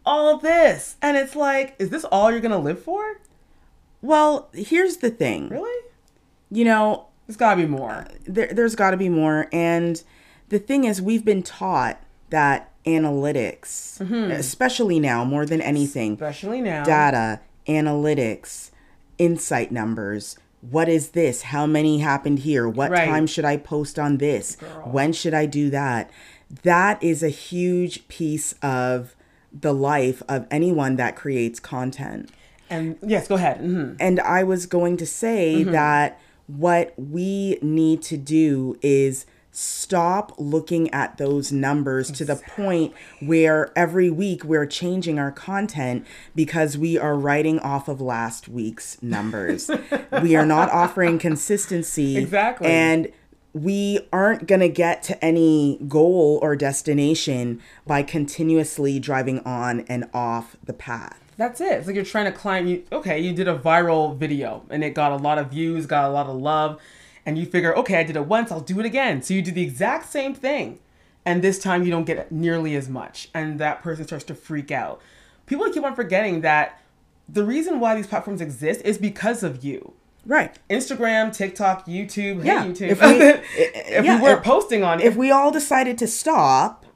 all 0.06 0.38
this, 0.38 0.96
and 1.02 1.16
it's 1.16 1.36
like, 1.36 1.74
is 1.78 1.90
this 1.90 2.04
all 2.04 2.30
you're 2.30 2.40
gonna 2.40 2.56
live 2.58 2.82
for? 2.82 3.20
Well, 4.00 4.48
here's 4.54 4.98
the 4.98 5.10
thing. 5.10 5.48
Really? 5.48 5.84
You 6.50 6.64
know, 6.64 7.06
There's 7.26 7.36
gotta 7.36 7.60
be 7.60 7.66
more. 7.66 8.06
there, 8.24 8.46
there's 8.52 8.76
got 8.76 8.92
to 8.92 8.96
be 8.96 9.08
more. 9.08 9.48
And 9.52 10.02
the 10.48 10.60
thing 10.60 10.84
is, 10.84 11.02
we've 11.02 11.24
been 11.24 11.42
taught 11.42 12.00
that 12.30 12.70
analytics, 12.86 14.00
especially 14.30 14.98
now 15.00 15.24
more 15.24 15.44
than 15.46 15.60
anything, 15.60 16.12
Especially 16.14 16.60
now. 16.60 16.84
data, 16.84 17.40
analytics, 17.66 18.70
insight 19.18 19.72
numbers. 19.72 20.36
What 20.60 20.88
is 20.88 21.10
this? 21.10 21.42
How 21.42 21.66
many 21.66 21.98
happened 21.98 22.40
here? 22.40 22.68
What 22.68 22.90
Right. 22.90 23.06
time 23.06 23.26
should 23.26 23.44
I 23.44 23.56
post 23.56 23.98
on 23.98 24.18
this? 24.18 24.56
Girl. 24.56 24.68
When 24.90 25.12
should 25.12 25.34
I 25.34 25.46
do 25.46 25.70
that? 25.70 26.10
That 26.62 27.02
is 27.02 27.22
a 27.22 27.28
huge 27.28 28.06
piece 28.08 28.54
of 28.62 29.14
the 29.52 29.72
life 29.74 30.22
of 30.28 30.46
anyone 30.50 30.96
that 30.96 31.16
creates 31.16 31.60
content. 31.60 32.30
And 32.68 32.96
yes, 33.02 33.28
go 33.28 33.36
ahead. 33.36 33.58
hmm 33.58 33.92
And 34.00 34.20
I 34.20 34.42
was 34.42 34.66
going 34.66 34.96
to 34.98 35.06
say 35.06 35.62
that 35.64 36.18
what 36.46 36.94
we 36.96 37.58
need 37.62 38.02
to 38.02 38.16
do 38.16 38.76
is 38.82 39.24
stop 39.58 40.34
looking 40.36 40.92
at 40.92 41.16
those 41.16 41.50
numbers 41.50 42.10
to 42.10 42.26
the 42.26 42.36
point 42.36 42.92
where 43.20 43.72
every 43.74 44.10
week 44.10 44.44
we're 44.44 44.66
changing 44.66 45.18
our 45.18 45.32
content 45.32 46.06
because 46.34 46.76
we 46.76 46.98
are 46.98 47.16
writing 47.16 47.58
off 47.60 47.88
of 47.88 47.98
last 47.98 48.48
week's 48.48 49.02
numbers. 49.02 49.70
we 50.22 50.36
are 50.36 50.44
not 50.44 50.70
offering 50.70 51.18
consistency. 51.18 52.18
Exactly. 52.18 52.66
And 52.66 53.10
we 53.54 54.00
aren't 54.12 54.46
going 54.46 54.60
to 54.60 54.68
get 54.68 55.02
to 55.04 55.24
any 55.24 55.80
goal 55.88 56.38
or 56.42 56.54
destination 56.54 57.62
by 57.86 58.02
continuously 58.02 58.98
driving 58.98 59.40
on 59.40 59.80
and 59.88 60.04
off 60.12 60.58
the 60.62 60.74
path. 60.74 61.18
That's 61.38 61.62
it. 61.62 61.72
It's 61.72 61.86
like 61.86 61.96
you're 61.96 62.04
trying 62.04 62.26
to 62.26 62.32
climb. 62.32 62.66
You 62.66 62.84
okay? 62.92 63.18
You 63.18 63.32
did 63.32 63.48
a 63.48 63.58
viral 63.58 64.18
video 64.18 64.66
and 64.68 64.84
it 64.84 64.90
got 64.90 65.12
a 65.12 65.16
lot 65.16 65.38
of 65.38 65.50
views, 65.50 65.86
got 65.86 66.04
a 66.04 66.12
lot 66.12 66.26
of 66.26 66.36
love, 66.36 66.78
and 67.26 67.36
you 67.36 67.44
figure, 67.44 67.76
okay, 67.76 67.98
I 67.98 68.04
did 68.04 68.16
it 68.16 68.24
once, 68.26 68.50
I'll 68.50 68.60
do 68.60 68.80
it 68.80 68.86
again. 68.86 69.20
So 69.20 69.34
you 69.34 69.42
do 69.42 69.50
the 69.52 69.62
exact 69.62 70.08
same 70.10 70.32
thing, 70.34 70.78
and 71.26 71.42
this 71.42 71.58
time 71.58 71.82
you 71.84 71.90
don't 71.90 72.04
get 72.04 72.32
nearly 72.32 72.74
as 72.76 72.88
much, 72.88 73.28
and 73.34 73.58
that 73.58 73.82
person 73.82 74.06
starts 74.06 74.24
to 74.26 74.34
freak 74.34 74.70
out. 74.70 75.02
People 75.44 75.68
keep 75.70 75.84
on 75.84 75.94
forgetting 75.94 76.40
that 76.40 76.80
the 77.28 77.44
reason 77.44 77.80
why 77.80 77.94
these 77.96 78.06
platforms 78.06 78.40
exist 78.40 78.80
is 78.84 78.96
because 78.96 79.42
of 79.42 79.62
you. 79.64 79.92
Right. 80.24 80.56
Instagram, 80.70 81.36
TikTok, 81.36 81.86
YouTube. 81.86 82.44
Yeah, 82.44 82.62
Hey, 82.64 82.68
YouTube. 82.70 82.88
if 82.90 83.00
we- 83.00 83.06
if 83.98 84.04
yeah, 84.04 84.16
we 84.16 84.22
weren't 84.22 84.38
if- 84.38 84.44
posting 84.44 84.82
on 84.82 85.00
it. 85.00 85.06
If 85.06 85.16
we 85.16 85.30
all 85.30 85.50
decided 85.52 85.98
to 85.98 86.06
stop, 86.08 86.86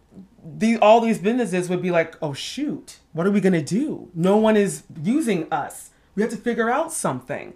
these 0.45 0.79
all 0.81 1.01
these 1.01 1.19
businesses 1.19 1.69
would 1.69 1.83
be 1.83 1.91
like, 1.91 2.17
oh 2.23 2.33
shoot, 2.33 2.99
what 3.13 3.27
are 3.27 3.31
we 3.31 3.41
gonna 3.41 3.63
do? 3.63 4.11
No 4.15 4.37
one 4.37 4.57
is 4.57 4.83
using 5.03 5.47
us. 5.53 5.91
We 6.17 6.23
have 6.23 6.31
to 6.33 6.37
figure 6.39 6.71
out 6.71 6.93
something. 6.93 7.55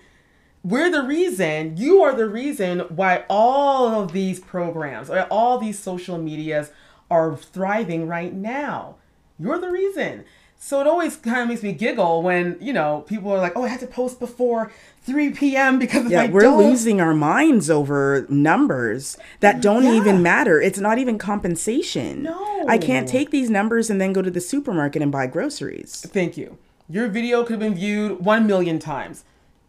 We're 0.64 0.90
the 0.90 1.02
reason, 1.02 1.76
you 1.76 2.02
are 2.02 2.14
the 2.14 2.26
reason 2.26 2.80
why 2.88 3.24
all 3.28 4.02
of 4.02 4.12
these 4.12 4.40
programs, 4.40 5.10
or 5.10 5.24
all 5.24 5.58
these 5.58 5.78
social 5.78 6.16
medias 6.16 6.70
are 7.10 7.36
thriving 7.36 8.08
right 8.08 8.32
now. 8.32 8.94
You're 9.38 9.58
the 9.58 9.70
reason. 9.70 10.24
So 10.58 10.80
it 10.80 10.86
always 10.86 11.16
kind 11.16 11.42
of 11.42 11.48
makes 11.48 11.62
me 11.62 11.72
giggle 11.74 12.22
when, 12.22 12.56
you 12.58 12.72
know, 12.72 13.04
people 13.06 13.30
are 13.30 13.36
like, 13.38 13.52
oh, 13.54 13.64
I 13.64 13.68
had 13.68 13.80
to 13.80 13.86
post 13.86 14.18
before 14.18 14.72
3 15.02 15.32
p.m. 15.32 15.78
because 15.78 16.10
yeah, 16.10 16.22
I 16.22 16.26
we're 16.28 16.40
don't, 16.40 16.56
losing 16.56 16.98
our 17.02 17.12
minds 17.12 17.68
over 17.68 18.24
numbers 18.30 19.18
that 19.40 19.60
don't 19.60 19.84
Yeah. 19.84 19.92
even 19.96 20.22
matter. 20.22 20.62
It's 20.62 20.78
not 20.78 20.96
even 20.96 21.18
compensation. 21.18 22.22
No. 22.22 22.64
I 22.66 22.78
can't 22.78 23.06
take 23.06 23.30
these 23.30 23.50
numbers 23.50 23.90
and 23.90 24.00
then 24.00 24.14
go 24.14 24.22
to 24.22 24.30
the 24.30 24.40
supermarket 24.40 25.02
and 25.02 25.12
buy 25.12 25.26
groceries. 25.26 26.06
Thank 26.08 26.38
you. 26.38 26.56
Your 26.88 27.08
video 27.08 27.42
could 27.42 27.52
have 27.52 27.60
been 27.60 27.74
viewed 27.74 28.24
1 28.24 28.46
million 28.46 28.78
times. 28.78 29.24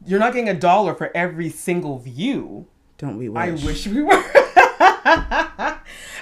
You're 0.05 0.19
not 0.19 0.33
getting 0.33 0.49
a 0.49 0.53
dollar 0.59 0.93
for 0.95 1.11
every 1.15 1.49
single 1.49 1.99
view. 1.99 2.65
Don't 2.97 3.17
we 3.17 3.29
I 3.35 3.51
wish? 3.51 3.63
wish 3.63 3.87
we 3.87 4.01
were. 4.03 4.23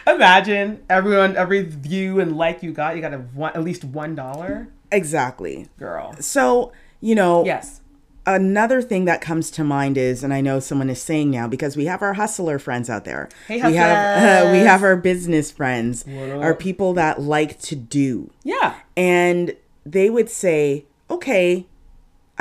Imagine 0.08 0.84
everyone, 0.90 1.36
every 1.38 1.64
view 1.64 2.20
and 2.20 2.36
like 2.36 2.62
you 2.62 2.72
got, 2.74 2.96
you 2.96 3.02
got 3.02 3.14
a 3.14 3.20
one, 3.20 3.54
at 3.56 3.64
least 3.64 3.84
one 3.86 4.16
dollar, 4.16 4.68
Exactly. 4.92 5.68
girl. 5.80 6.14
So, 6.20 6.72
you 7.00 7.16
know, 7.16 7.46
Yes. 7.46 7.80
another 8.26 8.82
thing 8.82 9.06
that 9.06 9.22
comes 9.22 9.50
to 9.52 9.64
mind 9.64 9.98
is, 9.98 10.24
and 10.24 10.34
I 10.34 10.42
know 10.42 10.60
someone 10.60 10.90
is 10.90 11.02
saying 11.02 11.32
now 11.32 11.48
because 11.48 11.78
we 11.78 11.86
have 11.86 12.02
our 12.02 12.14
hustler 12.16 12.60
friends 12.60 12.90
out 12.90 13.06
there. 13.06 13.30
Hey, 13.48 13.56
we 13.66 13.76
have 13.76 14.52
we 14.52 14.60
have 14.60 14.84
our 14.84 14.98
business 14.98 15.52
friends, 15.52 16.06
our 16.08 16.54
people 16.54 16.94
that 16.94 17.22
like 17.22 17.60
to 17.62 17.76
do. 17.76 18.30
Yeah. 18.44 18.76
and 18.98 19.56
they 19.86 20.10
would 20.10 20.30
say, 20.30 20.86
"Okay, 21.10 21.66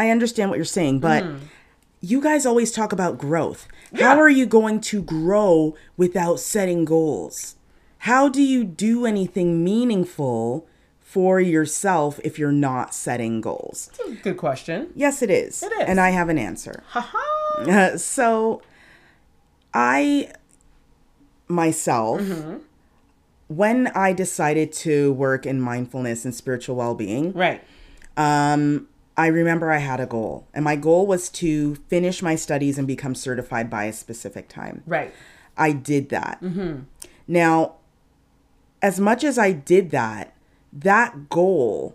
I 0.02 0.11
understand 0.11 0.50
what 0.50 0.56
you're 0.56 0.64
saying, 0.64 0.99
but 0.99 1.23
Mm. 1.23 1.38
you 2.00 2.21
guys 2.21 2.44
always 2.44 2.73
talk 2.73 2.92
about 2.92 3.18
growth. 3.18 3.68
Yeah. 3.92 4.09
How 4.09 4.18
are 4.21 4.28
you 4.28 4.47
going 4.47 4.80
to 4.90 5.00
grow 5.02 5.75
without 5.97 6.40
setting 6.40 6.85
goals? 6.85 7.54
How 7.99 8.28
do 8.28 8.42
you 8.42 8.64
do 8.64 9.06
anything 9.06 9.62
meaningful 9.62 10.66
for 11.00 11.38
yourself 11.40 12.18
if 12.25 12.37
you're 12.38 12.50
not 12.71 12.94
setting 12.94 13.40
goals?" 13.40 13.90
That's 13.97 14.11
a 14.11 14.23
good 14.23 14.37
question. 14.38 14.88
Yes, 14.97 15.23
it 15.23 15.30
is. 15.30 15.62
It 15.62 15.73
is. 15.73 15.85
And 15.87 16.00
I 16.00 16.11
have 16.11 16.28
an 16.28 16.38
answer. 16.38 16.82
Haha. 16.88 17.18
So 17.99 18.62
I 19.75 20.32
myself 21.49 22.21
Mm-hmm. 22.23 22.56
when 23.49 23.87
I 23.94 24.12
decided 24.14 24.73
to 24.73 25.12
work 25.12 25.44
in 25.47 25.61
mindfulness 25.61 26.25
and 26.25 26.35
spiritual 26.35 26.75
well-being, 26.76 27.32
Right. 27.35 27.61
um, 28.16 28.88
I 29.16 29.26
remember 29.26 29.71
I 29.71 29.78
had 29.78 30.00
a 30.00 30.07
goal, 30.07 30.47
and 30.54 30.64
my 30.64 30.76
goal 30.76 31.07
was 31.07 31.28
to 31.31 31.75
finish 31.88 32.23
my 32.23 32.35
studies 32.35 32.78
and 32.78 32.87
become 32.87 33.14
certified 33.14 33.69
by 33.69 33.85
a 33.85 33.92
specific 33.92 34.49
time. 34.49 34.83
Right. 34.87 35.12
I 35.57 35.73
did 35.73 36.09
that. 36.09 36.42
Now, 37.28 37.75
as 38.81 38.99
much 38.99 39.23
as 39.23 39.38
I 39.38 39.52
did 39.52 39.90
that, 39.90 40.35
that 40.73 41.28
goal, 41.28 41.95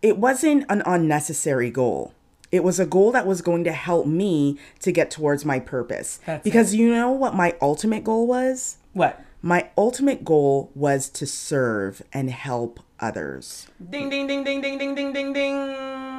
it 0.00 0.16
wasn't 0.16 0.64
an 0.68 0.82
unnecessary 0.86 1.70
goal. 1.70 2.14
It 2.52 2.62
was 2.62 2.78
a 2.78 2.86
goal 2.86 3.12
that 3.12 3.26
was 3.26 3.42
going 3.42 3.64
to 3.64 3.72
help 3.72 4.06
me 4.06 4.58
to 4.80 4.92
get 4.92 5.10
towards 5.10 5.44
my 5.44 5.58
purpose. 5.58 6.20
That's 6.26 6.44
because 6.44 6.74
you 6.74 6.94
know 6.94 7.10
what 7.10 7.34
my 7.34 7.56
ultimate 7.60 8.04
goal 8.04 8.26
was? 8.26 8.76
What? 8.92 9.20
My 9.40 9.70
ultimate 9.76 10.24
goal 10.24 10.70
was 10.74 11.08
to 11.10 11.26
serve 11.26 12.02
and 12.12 12.30
help 12.30 12.78
others. 13.00 13.66
Ding 13.90 14.08
ding 14.08 14.26
ding 14.28 14.44
ding 14.44 14.60
ding 14.60 14.78
ding 14.78 14.94
ding 14.94 15.12
ding 15.12 15.32
ding. 15.32 16.11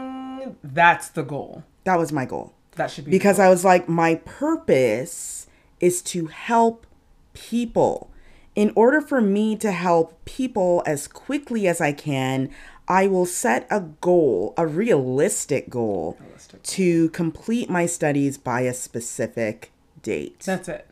That's 0.63 1.09
the 1.09 1.23
goal. 1.23 1.63
That 1.83 1.97
was 1.99 2.11
my 2.11 2.25
goal. 2.25 2.53
That 2.75 2.89
should 2.91 3.05
be 3.05 3.11
because 3.11 3.39
I 3.39 3.49
was 3.49 3.63
like, 3.63 3.87
my 3.87 4.15
purpose 4.15 5.47
is 5.79 6.01
to 6.03 6.27
help 6.27 6.85
people. 7.33 8.09
In 8.55 8.71
order 8.75 9.01
for 9.01 9.19
me 9.19 9.55
to 9.57 9.71
help 9.71 10.23
people 10.25 10.83
as 10.85 11.07
quickly 11.07 11.67
as 11.67 11.81
I 11.81 11.91
can, 11.91 12.49
I 12.87 13.07
will 13.07 13.25
set 13.25 13.65
a 13.71 13.79
goal, 13.81 14.53
a 14.57 14.67
realistic 14.67 15.69
goal, 15.69 16.17
Realistic. 16.21 16.61
to 16.63 17.09
complete 17.09 17.69
my 17.69 17.85
studies 17.87 18.37
by 18.37 18.61
a 18.61 18.73
specific 18.73 19.71
date. 20.03 20.41
That's 20.41 20.67
it. 20.67 20.87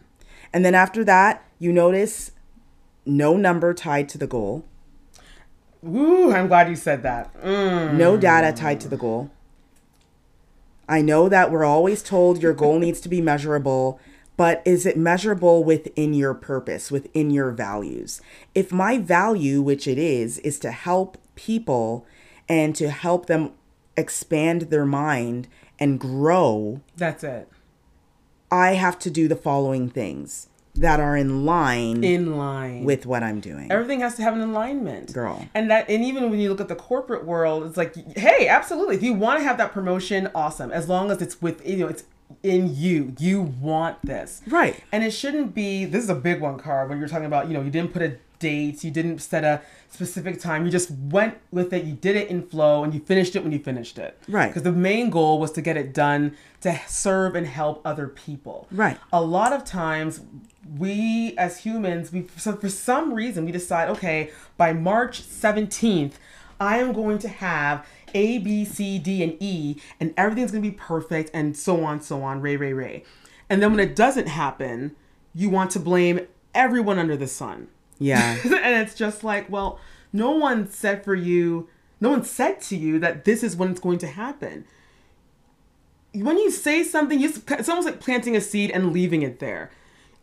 And 0.53 0.65
then 0.65 0.73
after 0.73 1.03
that, 1.03 1.43
you 1.59 1.71
notice 1.71 2.31
no 3.05 3.37
number 3.37 3.73
tied 3.73 4.09
to 4.09 4.17
the 4.17 4.27
goal, 4.27 4.65
Ooh, 5.83 6.31
I'm 6.31 6.47
glad 6.47 6.69
you 6.69 6.75
said 6.75 7.01
that. 7.03 7.33
Mm. 7.41 7.95
no 7.95 8.15
data 8.17 8.55
tied 8.55 8.79
to 8.81 8.87
the 8.87 8.97
goal. 8.97 9.31
I 10.91 11.01
know 11.01 11.29
that 11.29 11.51
we're 11.51 11.63
always 11.63 12.03
told 12.03 12.43
your 12.43 12.53
goal 12.53 12.77
needs 12.77 12.99
to 12.99 13.07
be 13.07 13.21
measurable, 13.21 13.97
but 14.35 14.61
is 14.65 14.85
it 14.85 14.97
measurable 14.97 15.63
within 15.63 16.13
your 16.13 16.33
purpose, 16.33 16.91
within 16.91 17.31
your 17.31 17.51
values? 17.51 18.21
If 18.53 18.73
my 18.73 18.97
value, 18.97 19.61
which 19.61 19.87
it 19.87 19.97
is, 19.97 20.37
is 20.39 20.59
to 20.59 20.71
help 20.71 21.17
people 21.35 22.05
and 22.49 22.75
to 22.75 22.89
help 22.89 23.27
them 23.27 23.53
expand 23.95 24.63
their 24.63 24.85
mind 24.85 25.47
and 25.79 25.97
grow, 25.97 26.81
That's 26.97 27.23
it. 27.23 27.47
I 28.51 28.73
have 28.73 28.99
to 28.99 29.09
do 29.09 29.29
the 29.29 29.37
following 29.37 29.89
things 29.89 30.49
that 30.75 30.99
are 30.99 31.17
in 31.17 31.45
line 31.45 32.03
in 32.03 32.37
line 32.37 32.83
with 32.83 33.05
what 33.05 33.23
I'm 33.23 33.39
doing. 33.39 33.71
Everything 33.71 33.99
has 33.99 34.15
to 34.15 34.23
have 34.23 34.33
an 34.33 34.41
alignment, 34.41 35.13
Girl. 35.13 35.47
And 35.53 35.69
that, 35.69 35.89
and 35.89 36.03
even 36.03 36.29
when 36.29 36.39
you 36.39 36.49
look 36.49 36.61
at 36.61 36.67
the 36.67 36.75
corporate 36.75 37.25
world, 37.25 37.65
it's 37.65 37.77
like, 37.77 37.95
hey, 38.17 38.47
absolutely. 38.47 38.95
If 38.95 39.03
you 39.03 39.13
want 39.13 39.39
to 39.39 39.43
have 39.43 39.57
that 39.57 39.73
promotion, 39.73 40.29
awesome. 40.33 40.71
As 40.71 40.87
long 40.87 41.11
as 41.11 41.21
it's 41.21 41.41
with 41.41 41.65
you 41.67 41.77
know, 41.77 41.87
it's 41.87 42.03
in 42.43 42.73
you. 42.75 43.13
You 43.19 43.41
want 43.41 44.03
this, 44.03 44.41
Right. 44.47 44.81
And 44.91 45.03
it 45.03 45.11
shouldn't 45.11 45.53
be. 45.53 45.85
This 45.85 46.03
is 46.03 46.09
a 46.09 46.15
big 46.15 46.41
one, 46.41 46.57
Car. 46.57 46.87
When 46.87 46.99
you're 46.99 47.07
talking 47.07 47.25
about, 47.25 47.47
you 47.47 47.53
know, 47.53 47.61
you 47.61 47.71
didn't 47.71 47.93
put 47.93 48.01
a 48.01 48.17
date, 48.41 48.83
you 48.83 48.91
didn't 48.91 49.19
set 49.19 49.45
a 49.45 49.61
specific 49.89 50.41
time. 50.41 50.65
You 50.65 50.71
just 50.71 50.91
went 50.91 51.37
with 51.51 51.71
it. 51.71 51.85
You 51.85 51.93
did 51.93 52.17
it 52.17 52.27
in 52.27 52.45
flow, 52.45 52.83
and 52.83 52.93
you 52.93 52.99
finished 52.99 53.35
it 53.37 53.43
when 53.43 53.53
you 53.53 53.59
finished 53.59 53.97
it. 53.97 54.17
Right. 54.27 54.47
Because 54.47 54.63
the 54.63 54.73
main 54.73 55.09
goal 55.09 55.39
was 55.39 55.53
to 55.53 55.61
get 55.61 55.77
it 55.77 55.93
done 55.93 56.35
to 56.61 56.77
serve 56.87 57.35
and 57.35 57.47
help 57.47 57.81
other 57.85 58.07
people. 58.07 58.67
Right. 58.71 58.97
A 59.13 59.21
lot 59.21 59.53
of 59.53 59.63
times, 59.63 60.21
we 60.77 61.35
as 61.37 61.59
humans, 61.59 62.11
we 62.11 62.27
so 62.37 62.55
for 62.55 62.69
some 62.69 63.13
reason 63.13 63.45
we 63.45 63.51
decide, 63.51 63.89
okay, 63.89 64.31
by 64.57 64.73
March 64.73 65.21
17th, 65.21 66.13
I 66.59 66.77
am 66.77 66.93
going 66.93 67.17
to 67.19 67.27
have 67.27 67.87
A, 68.13 68.37
B, 68.37 68.65
C, 68.65 68.99
D, 68.99 69.23
and 69.23 69.35
E, 69.39 69.81
and 69.99 70.13
everything's 70.17 70.51
gonna 70.51 70.61
be 70.61 70.71
perfect, 70.71 71.31
and 71.33 71.55
so 71.57 71.83
on, 71.83 72.01
so 72.01 72.21
on, 72.23 72.41
ray, 72.41 72.57
ray, 72.57 72.73
ray. 72.73 73.03
And 73.49 73.61
then 73.61 73.71
when 73.71 73.79
it 73.79 73.95
doesn't 73.95 74.27
happen, 74.27 74.95
you 75.33 75.49
want 75.49 75.71
to 75.71 75.79
blame 75.79 76.27
everyone 76.53 76.99
under 76.99 77.17
the 77.17 77.27
sun. 77.27 77.67
Yeah. 78.01 78.37
and 78.43 78.83
it's 78.83 78.95
just 78.95 79.23
like, 79.23 79.49
well, 79.49 79.79
no 80.11 80.31
one 80.31 80.69
said 80.69 81.05
for 81.05 81.15
you, 81.15 81.69
no 82.01 82.09
one 82.09 82.23
said 82.23 82.59
to 82.61 82.75
you 82.75 82.99
that 82.99 83.25
this 83.25 83.43
is 83.43 83.55
when 83.55 83.69
it's 83.71 83.79
going 83.79 83.99
to 83.99 84.07
happen. 84.07 84.65
When 86.13 86.37
you 86.37 86.51
say 86.51 86.83
something, 86.83 87.21
it's 87.21 87.69
almost 87.69 87.85
like 87.85 88.01
planting 88.01 88.35
a 88.35 88.41
seed 88.41 88.71
and 88.71 88.91
leaving 88.91 89.21
it 89.21 89.39
there. 89.39 89.71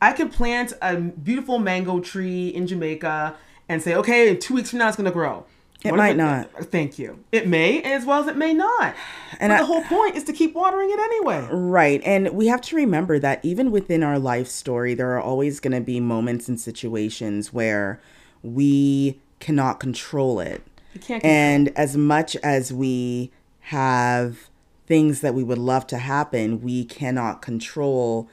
I 0.02 0.12
could 0.12 0.32
plant 0.32 0.72
a 0.82 0.96
beautiful 0.96 1.58
mango 1.58 2.00
tree 2.00 2.48
in 2.48 2.66
Jamaica 2.66 3.36
and 3.68 3.80
say, 3.80 3.94
okay, 3.94 4.36
two 4.36 4.54
weeks 4.54 4.70
from 4.70 4.80
now, 4.80 4.88
it's 4.88 4.96
going 4.96 5.06
to 5.06 5.10
grow. 5.12 5.46
It 5.84 5.92
What 5.92 5.98
might 5.98 6.10
if 6.10 6.16
not. 6.16 6.50
Thank 6.72 6.98
you. 6.98 7.22
It 7.30 7.46
may, 7.46 7.80
as 7.82 8.04
well 8.04 8.20
as 8.20 8.26
it 8.26 8.36
may 8.36 8.52
not. 8.52 8.96
And 9.38 9.50
but 9.50 9.56
I- 9.56 9.58
the 9.58 9.66
whole 9.66 9.82
point 9.84 10.16
is 10.16 10.24
to 10.24 10.32
keep 10.32 10.54
watering 10.54 10.90
it 10.90 10.98
anyway. 10.98 11.46
Right. 11.52 12.02
And 12.04 12.30
we 12.30 12.48
have 12.48 12.60
to 12.62 12.76
remember 12.76 13.18
that 13.20 13.44
even 13.44 13.70
within 13.70 14.02
our 14.02 14.18
life 14.18 14.48
story, 14.48 14.94
there 14.94 15.10
are 15.12 15.20
always 15.20 15.60
going 15.60 15.74
to 15.74 15.80
be 15.80 16.00
moments 16.00 16.48
and 16.48 16.58
situations 16.58 17.52
where 17.52 18.00
we 18.42 19.20
cannot 19.38 19.78
control 19.78 20.40
it. 20.40 20.62
You 20.94 21.00
can't 21.00 21.22
control 21.22 21.32
And 21.32 21.68
as 21.76 21.96
much 21.96 22.34
as 22.36 22.72
we 22.72 23.30
have 23.60 24.50
things 24.86 25.20
that 25.20 25.34
we 25.34 25.44
would 25.44 25.58
love 25.58 25.86
to 25.88 25.98
happen, 25.98 26.60
we 26.60 26.84
cannot 26.84 27.40
control 27.40 28.28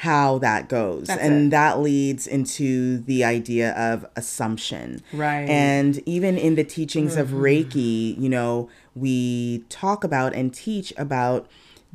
how 0.00 0.36
that 0.38 0.68
goes. 0.68 1.06
That's 1.06 1.22
and 1.22 1.46
it. 1.46 1.50
that 1.52 1.80
leads 1.80 2.26
into 2.26 2.98
the 2.98 3.24
idea 3.24 3.72
of 3.72 4.04
assumption. 4.14 5.02
Right. 5.10 5.44
Mm-hmm. 5.44 5.50
And 5.50 6.02
even 6.04 6.36
in 6.36 6.54
the 6.54 6.64
teachings 6.64 7.16
of 7.16 7.28
Reiki, 7.28 8.20
you 8.20 8.28
know, 8.28 8.68
we 8.94 9.64
talk 9.70 10.04
about 10.04 10.34
and 10.34 10.52
teach 10.52 10.92
about 10.98 11.46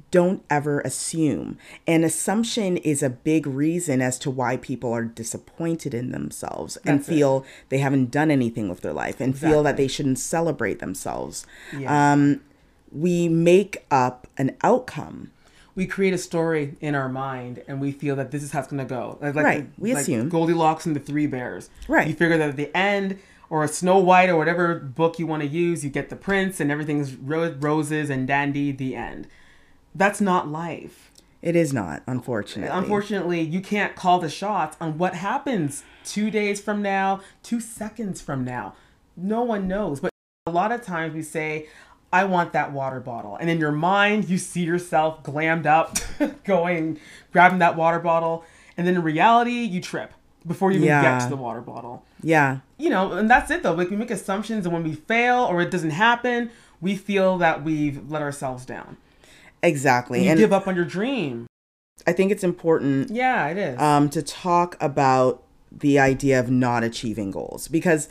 don't 0.10 0.43
ever 0.50 0.79
assume. 0.81 1.60
And 1.86 2.03
assumption 2.03 2.77
is 2.77 3.03
a 3.03 3.10
big 3.10 3.46
reason 3.46 4.01
as 4.01 4.17
to 4.20 4.31
why 4.31 4.58
people 4.58 4.91
are 4.91 5.03
disappointed 5.03 5.93
in 5.93 6.12
themselves 6.12 6.77
and 6.77 7.00
That's 7.00 7.08
it. 7.08 7.12
feel 7.12 7.46
they 7.70 7.77
haven't 7.77 8.10
done 8.10 8.31
anything 8.31 8.67
with 8.67 8.81
their 8.81 8.93
life 8.93 9.22
and 9.22 9.38
feel 9.38 9.62
that 9.62 9.77
they 9.77 9.88
shouldn't 9.88 10.17
celebrate 10.17 10.79
themselves. 10.79 11.46
Yeah. 11.77 12.13
Um, 12.13 12.41
we 12.91 13.27
make 13.27 13.86
up 13.91 14.25
an 14.38 14.58
outcome. 14.63 15.29
We 15.75 15.85
create 15.87 16.13
a 16.13 16.17
story 16.17 16.75
in 16.81 16.95
our 16.95 17.09
mind 17.09 17.63
and 17.67 17.79
we 17.79 17.91
feel 17.91 18.15
that 18.17 18.31
this 18.31 18.43
is 18.43 18.51
how 18.51 18.59
it's 18.59 18.67
going 18.69 18.85
to 18.85 18.89
go. 18.89 19.17
Like, 19.21 19.35
like, 19.35 19.45
Right, 19.45 19.69
we 19.77 19.93
like 19.93 20.01
assume. 20.01 20.29
Goldilocks 20.29 20.85
and 20.85 20.95
the 20.95 20.99
Three 20.99 21.27
Bears. 21.27 21.69
Right. 21.87 22.07
You 22.07 22.13
figure 22.13 22.37
that 22.37 22.49
at 22.49 22.57
the 22.57 22.75
end, 22.75 23.19
or 23.49 23.63
a 23.63 23.67
Snow 23.67 23.97
White, 23.99 24.29
or 24.29 24.37
whatever 24.37 24.75
book 24.75 25.19
you 25.19 25.27
want 25.27 25.41
to 25.43 25.47
use, 25.47 25.83
you 25.83 25.89
get 25.89 26.09
the 26.09 26.15
prince 26.15 26.59
and 26.59 26.71
everything's 26.71 27.15
ro- 27.15 27.55
roses 27.59 28.09
and 28.09 28.27
dandy. 28.27 28.71
The 28.71 28.95
end. 28.95 29.27
That's 29.93 30.22
not 30.22 30.48
life. 30.48 31.11
It 31.41 31.55
is 31.55 31.74
not, 31.74 32.03
unfortunately. 32.05 32.69
Unfortunately, 32.72 33.41
you 33.41 33.61
can't 33.61 33.96
call 33.96 34.19
the 34.19 34.29
shots 34.29 34.77
on 34.79 34.98
what 34.98 35.15
happens 35.15 35.83
two 36.05 36.29
days 36.29 36.61
from 36.61 36.81
now, 36.81 37.22
two 37.43 37.59
seconds 37.59 38.22
from 38.22 38.46
now. 38.46 38.75
No 39.17 39.41
one 39.41 39.67
knows. 39.67 40.00
But 40.00 40.11
a 40.46 40.51
lot 40.51 40.72
of 40.72 40.81
times 40.83 41.13
we 41.15 41.24
say, 41.24 41.67
I 42.13 42.25
want 42.25 42.53
that 42.53 42.71
water 42.74 43.00
bottle. 43.00 43.35
And 43.37 43.50
in 43.50 43.59
your 43.59 43.71
mind, 43.71 44.29
you 44.29 44.37
see 44.37 44.63
yourself 44.63 45.24
glammed 45.24 45.65
up, 45.65 45.97
going, 46.43 47.00
grabbing 47.31 47.59
that 47.59 47.75
water 47.75 48.00
bottle. 48.00 48.43
And 48.77 48.85
then 48.85 48.95
in 48.95 49.03
reality, 49.03 49.61
you 49.63 49.79
trip 49.81 50.13
before 50.45 50.71
you 50.71 50.77
even 50.77 50.87
get 51.01 51.19
to 51.21 51.29
the 51.29 51.37
water 51.37 51.61
bottle. 51.61 52.03
Yeah. 52.21 52.59
You 52.77 52.89
know, 52.89 53.13
and 53.13 53.29
that's 53.29 53.50
it 53.51 53.63
though. 53.63 53.74
Like 53.74 53.89
we 53.89 53.95
make 53.95 54.11
assumptions, 54.11 54.65
and 54.65 54.74
when 54.74 54.83
we 54.83 54.93
fail 54.95 55.43
or 55.43 55.61
it 55.61 55.71
doesn't 55.71 55.91
happen, 55.91 56.50
we 56.81 56.95
feel 56.95 57.37
that 57.37 57.63
we've 57.63 58.09
let 58.09 58.21
ourselves 58.21 58.65
down. 58.65 58.97
Exactly. 59.63 60.24
You 60.24 60.31
and 60.31 60.39
give 60.39 60.51
up 60.51 60.67
on 60.67 60.75
your 60.75 60.85
dream. 60.85 61.45
I 62.07 62.13
think 62.13 62.31
it's 62.31 62.43
important 62.43 63.11
Yeah, 63.11 63.47
it 63.50 63.57
is. 63.57 63.79
um, 63.79 64.09
to 64.09 64.24
talk 64.24 64.75
about 64.81 65.43
the 65.71 66.00
idea 66.00 66.39
of 66.39 66.50
not 66.50 66.83
achieving 66.83 67.29
goals 67.31 67.67
because 67.67 68.09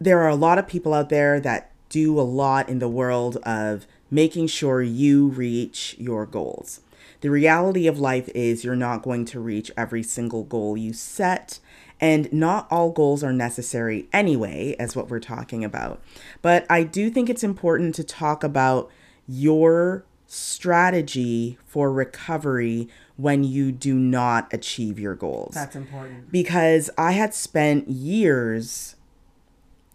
there 0.00 0.18
are 0.20 0.28
a 0.28 0.34
lot 0.34 0.58
of 0.58 0.66
people 0.66 0.94
out 0.94 1.10
there 1.10 1.38
that 1.40 1.69
do 1.90 2.18
a 2.18 2.22
lot 2.22 2.70
in 2.70 2.78
the 2.78 2.88
world 2.88 3.36
of 3.38 3.86
making 4.10 4.46
sure 4.46 4.80
you 4.80 5.28
reach 5.28 5.94
your 5.98 6.24
goals. 6.24 6.80
The 7.20 7.30
reality 7.30 7.86
of 7.86 7.98
life 8.00 8.30
is 8.34 8.64
you're 8.64 8.74
not 8.74 9.02
going 9.02 9.26
to 9.26 9.40
reach 9.40 9.70
every 9.76 10.02
single 10.02 10.44
goal 10.44 10.78
you 10.78 10.94
set, 10.94 11.60
and 12.00 12.32
not 12.32 12.66
all 12.70 12.90
goals 12.90 13.22
are 13.22 13.32
necessary 13.32 14.08
anyway, 14.10 14.74
as 14.78 14.96
what 14.96 15.10
we're 15.10 15.20
talking 15.20 15.62
about. 15.62 16.00
But 16.40 16.64
I 16.70 16.82
do 16.82 17.10
think 17.10 17.28
it's 17.28 17.44
important 17.44 17.94
to 17.96 18.04
talk 18.04 18.42
about 18.42 18.90
your 19.28 20.06
strategy 20.26 21.58
for 21.66 21.92
recovery 21.92 22.88
when 23.16 23.44
you 23.44 23.72
do 23.72 23.94
not 23.96 24.50
achieve 24.54 24.98
your 24.98 25.14
goals 25.14 25.54
That's 25.54 25.76
important. 25.76 26.30
because 26.32 26.88
I 26.96 27.12
had 27.12 27.34
spent 27.34 27.88
years, 27.88 28.94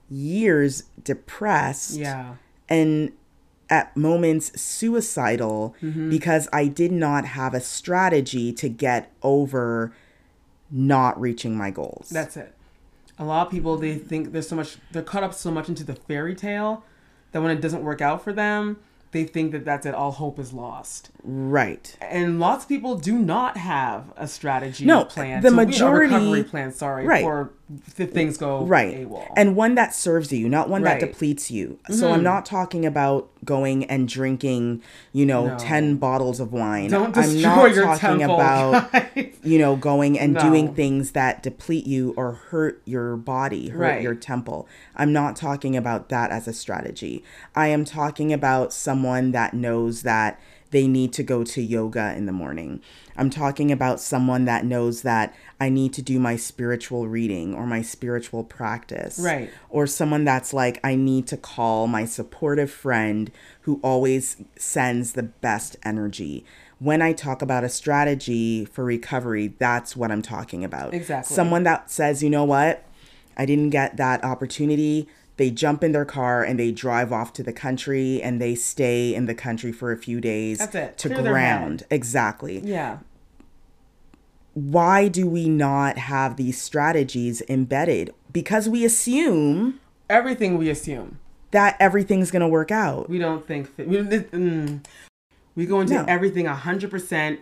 years 0.10 0.84
depressed 1.04 1.96
Yeah. 1.98 2.36
and 2.70 3.12
at 3.70 3.96
moments 3.98 4.60
suicidal 4.62 5.76
Mm-hmm. 5.82 6.10
because 6.10 6.48
I 6.54 6.68
did 6.68 6.92
not 6.92 7.26
have 7.26 7.54
a 7.54 7.60
strategy 7.60 8.54
to 8.54 8.70
get 8.70 9.12
over 9.24 9.92
not 10.72 11.20
reaching 11.20 11.58
my 11.58 11.72
goals. 11.72 12.10
That's 12.12 12.38
it. 12.38 12.54
A 13.18 13.26
lot 13.26 13.48
of 13.48 13.52
people 13.52 13.78
they 13.78 13.96
think 13.96 14.32
there's 14.34 14.48
so 14.48 14.56
much 14.56 14.78
they're 14.92 15.02
caught 15.02 15.24
up 15.24 15.34
so 15.34 15.50
much 15.52 15.70
into 15.70 15.84
the 15.84 15.96
fairy 15.96 16.36
tale 16.36 16.84
that 17.32 17.42
when 17.42 17.52
it 17.52 17.62
doesn't 17.62 17.84
work 17.84 18.02
out 18.02 18.24
for 18.24 18.34
them, 18.34 18.78
they 19.12 19.24
think 19.24 19.52
that 19.54 19.64
that's 19.64 19.86
it. 19.86 19.96
All 19.96 20.12
hope 20.12 20.38
is 20.40 20.52
lost. 20.52 21.10
right. 21.24 21.96
And 22.02 22.40
lots 22.40 22.66
of 22.66 22.70
people 22.70 22.96
do 22.98 23.18
not 23.18 23.56
have 23.58 24.12
a 24.18 24.28
strategy 24.28 24.86
No, 24.86 25.06
plan. 25.06 25.42
the 25.42 25.50
to- 25.50 25.56
you 25.56 25.62
know, 25.62 25.66
majority- 25.66 26.14
recovery 26.14 26.44
plan. 26.44 26.72
Sorry, 26.74 27.06
Right. 27.08 27.24
for 27.24 27.52
things 27.88 28.38
go 28.38 28.64
Right. 28.64 29.08
AWOL. 29.08 29.34
And 29.36 29.56
one 29.56 29.76
that 29.76 29.94
serves 29.96 30.32
you, 30.32 30.48
not 30.48 30.70
one 30.70 30.84
Right. 30.84 31.00
that 31.00 31.08
depletes 31.08 31.50
you. 31.50 31.80
So 31.90 32.08
hmm. 32.08 32.14
I'm 32.14 32.24
not 32.24 32.46
talking 32.46 32.86
about 32.86 33.30
going 33.44 33.86
and 33.86 34.08
drinking, 34.08 34.82
you 35.14 35.26
know, 35.26 35.48
No. 35.48 35.58
10 35.58 35.96
bottles 35.96 36.40
of 36.40 36.54
wine. 36.54 36.90
don't 36.90 37.18
I'm 37.18 37.42
not 37.42 37.74
your 37.76 37.86
talking 37.86 38.20
temple, 38.20 38.36
about 38.36 38.92
guys. 38.92 39.34
you 39.44 39.58
know, 39.58 39.76
going 39.76 40.20
and 40.20 40.34
No. 40.34 40.42
doing 40.42 40.74
things 40.76 41.12
that 41.12 41.42
deplete 41.42 41.88
you 41.88 42.14
or 42.18 42.34
hurt 42.34 42.82
your 42.86 43.18
body, 43.18 43.70
hurt 43.70 43.80
Right. 43.80 44.02
your 44.02 44.16
temple. 44.16 44.68
I'm 44.96 45.12
not 45.12 45.36
talking 45.36 45.76
about 45.76 46.10
that 46.10 46.32
as 46.32 46.48
a 46.48 46.54
strategy. 46.54 47.24
I 47.56 47.68
am 47.68 47.84
talking 47.86 48.32
about 48.32 48.74
someone 48.74 49.32
that 49.32 49.54
knows 49.54 50.04
that 50.04 50.40
they 50.72 50.88
need 50.88 51.14
to 51.14 51.24
go 51.24 51.44
to 51.44 51.62
yoga 51.62 52.14
in 52.16 52.26
the 52.26 52.32
morning. 52.32 52.82
I'm 53.16 53.30
talking 53.30 53.72
about 53.72 54.00
someone 54.00 54.46
that 54.46 54.66
knows 54.66 55.04
that 55.04 55.34
I 55.60 55.70
need 55.70 55.94
to 55.94 56.02
do 56.02 56.20
my 56.20 56.36
spiritual 56.36 57.08
reading 57.08 57.54
or 57.54 57.66
my 57.66 57.82
spiritual 57.82 58.44
practice. 58.44 59.20
Right. 59.20 59.50
Or 59.70 59.88
someone 59.88 60.26
that's 60.26 60.54
like, 60.54 60.80
I 60.84 60.96
need 60.96 61.28
to 61.28 61.38
call 61.38 61.88
my 61.88 62.06
supportive 62.06 62.72
friend 62.72 63.32
who 63.62 63.80
always 63.84 64.38
sends 64.58 65.14
the 65.14 65.24
best 65.24 65.78
energy. 65.84 66.46
When 66.80 67.02
I 67.02 67.14
talk 67.14 67.42
about 67.42 67.64
a 67.64 67.70
strategy 67.70 68.66
for 68.66 68.84
recovery, 68.84 69.54
that's 69.58 69.96
what 69.96 70.12
I'm 70.12 70.22
talking 70.22 70.66
about. 70.66 70.94
Exactly. 70.94 71.34
Someone 71.34 71.64
that 71.64 71.90
says, 71.90 72.22
you 72.22 72.30
know 72.30 72.44
what? 72.44 72.84
I 73.38 73.46
didn't 73.46 73.70
get 73.70 73.98
that 73.98 74.24
opportunity. 74.24 75.08
They 75.38 75.52
jump 75.52 75.84
in 75.84 75.92
their 75.92 76.06
car 76.06 76.44
and 76.44 76.58
they 76.60 76.72
drive 76.72 77.12
off 77.12 77.34
to 77.34 77.44
the 77.44 77.52
country 77.54 78.22
and 78.22 78.42
they 78.42 78.56
stay 78.56 79.14
in 79.14 79.26
the 79.26 79.36
country 79.36 79.72
for 79.74 79.92
a 79.92 79.98
few 79.98 80.22
days 80.22 80.60
That's 80.60 80.76
it. 80.76 80.98
to 81.00 81.10
Clear 81.10 81.22
ground. 81.24 81.84
Exactly. 81.90 82.60
yeah. 82.60 83.00
Why 84.54 85.10
do 85.10 85.28
we 85.28 85.50
not 85.50 85.98
have 85.98 86.38
these 86.38 86.62
strategies 86.62 87.42
embedded? 87.50 88.14
Because 88.32 88.70
we 88.70 88.86
assume 88.86 89.80
Everything 90.10 90.58
we 90.58 90.70
assume. 90.70 91.20
that 91.52 91.76
everything's 91.80 92.32
going 92.32 92.42
to 92.42 92.48
work 92.48 92.72
out. 92.72 93.10
We 93.10 93.20
don't 93.20 93.46
think. 93.46 93.70
We, 93.78 93.84
mm, 93.86 94.86
we 95.56 95.66
go 95.66 95.82
into 95.82 95.96
No. 95.96 96.06
everything 96.08 96.46
hundred 96.46 96.90
percent 96.92 97.42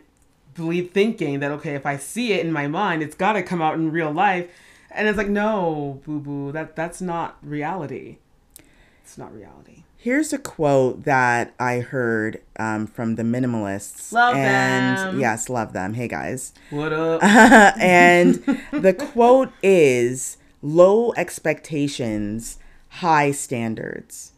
believe 0.55 0.91
thinking 0.91 1.39
that 1.41 1.51
okay, 1.51 1.75
if 1.75 1.85
I 1.85 1.97
see 1.97 2.33
it 2.33 2.43
in 2.45 2.51
my 2.51 2.67
mind, 2.67 3.03
it's 3.03 3.15
got 3.15 3.33
to 3.33 3.43
come 3.43 3.61
out 3.61 3.75
in 3.75 3.91
real 3.91 4.11
life. 4.11 4.49
And 4.93 5.07
it's 5.07 5.17
like, 5.17 5.29
no, 5.29 6.01
boo 6.05 6.19
boo, 6.19 6.51
that 6.51 6.75
that's 6.75 7.01
not 7.01 7.37
reality. 7.41 8.17
It's 9.03 9.17
not 9.17 9.33
reality. 9.33 9.83
Here's 9.97 10.33
a 10.33 10.37
quote 10.37 11.03
that 11.05 11.53
I 11.59 11.79
heard 11.79 12.41
um, 12.59 12.87
from 12.87 13.15
the 13.15 13.23
minimalists. 13.23 14.11
Love 14.11 14.35
and 14.35 14.97
them. 14.97 15.19
yes, 15.19 15.49
love 15.49 15.71
them. 15.73 15.93
Hey 15.93 16.07
guys. 16.07 16.53
What 16.69 16.91
up? 16.91 17.23
and 17.23 18.35
the 18.71 18.93
quote 18.93 19.51
is 19.61 20.37
low 20.61 21.13
expectations, 21.15 22.59
high 22.89 23.31
standards. 23.31 24.33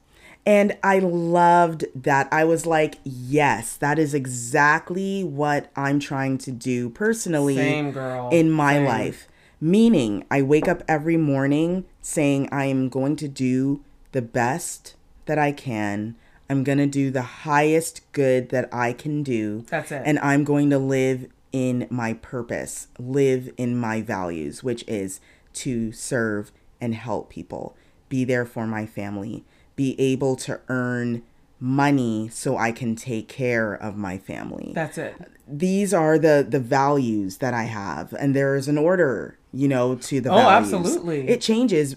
And 0.45 0.77
I 0.83 0.99
loved 0.99 1.85
that. 1.95 2.27
I 2.31 2.43
was 2.43 2.67
like, 2.67 2.99
yes, 3.03 3.75
that 3.77 3.97
is 3.97 4.13
exactly 4.13 5.23
what 5.23 5.71
I'm 5.75 5.99
trying 5.99 6.37
to 6.39 6.51
do 6.51 6.89
personally 6.91 7.55
Same 7.55 7.91
girl. 7.91 8.29
in 8.31 8.51
my 8.51 8.75
Same. 8.75 8.85
life. 8.85 9.27
Meaning, 9.61 10.25
I 10.29 10.41
wake 10.41 10.67
up 10.67 10.83
every 10.87 11.17
morning 11.17 11.85
saying 12.01 12.49
I 12.51 12.65
am 12.65 12.89
going 12.89 13.15
to 13.17 13.27
do 13.27 13.83
the 14.11 14.21
best 14.21 14.95
that 15.25 15.37
I 15.37 15.51
can. 15.51 16.15
I'm 16.49 16.63
going 16.63 16.77
to 16.77 16.85
do 16.87 17.09
the 17.09 17.21
highest 17.21 18.01
good 18.11 18.49
that 18.49 18.69
I 18.73 18.93
can 18.93 19.23
do. 19.23 19.65
That's 19.69 19.91
it. 19.91 20.03
And 20.05 20.19
I'm 20.19 20.43
going 20.43 20.69
to 20.69 20.77
live 20.77 21.27
in 21.51 21.87
my 21.89 22.13
purpose, 22.13 22.87
live 22.99 23.49
in 23.57 23.77
my 23.77 24.01
values, 24.01 24.63
which 24.63 24.83
is 24.87 25.19
to 25.53 25.91
serve 25.91 26.51
and 26.81 26.93
help 26.93 27.29
people, 27.29 27.75
be 28.09 28.25
there 28.25 28.45
for 28.45 28.67
my 28.67 28.85
family, 28.85 29.45
be 29.75 29.99
able 29.99 30.35
to 30.35 30.59
earn 30.67 31.23
money 31.59 32.27
so 32.27 32.57
I 32.57 32.73
can 32.73 32.95
take 32.97 33.29
care 33.29 33.73
of 33.73 33.95
my 33.95 34.17
family 34.17 34.73
That's 34.75 34.97
it. 34.97 35.15
these 35.47 35.93
are 35.93 36.19
the 36.19 36.45
the 36.47 36.59
values 36.59 37.37
that 37.37 37.53
I 37.53 37.63
have, 37.63 38.13
and 38.19 38.35
there 38.35 38.57
is 38.57 38.67
an 38.67 38.77
order, 38.77 39.37
you 39.55 39.67
know, 39.67 39.95
to 39.95 40.19
the 40.21 40.29
Oh, 40.29 40.35
values. 40.35 40.73
absolutely. 40.73 41.27
It 41.29 41.39
changes, 41.41 41.95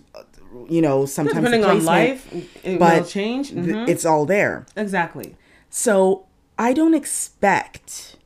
you 0.68 0.80
know, 0.80 1.04
sometimes 1.06 1.44
Depending 1.44 1.64
on 1.64 1.84
life, 1.84 2.26
it 2.64 2.78
but 2.78 3.02
will 3.02 3.08
change. 3.08 3.50
th- 3.50 3.64
Mhm. 3.66 3.88
it's 3.88 4.04
all 4.04 4.24
there. 4.24 4.64
exactly. 4.76 5.34
So 5.70 6.24
I 6.58 6.72
don't 6.72 6.94
expect 6.94 8.16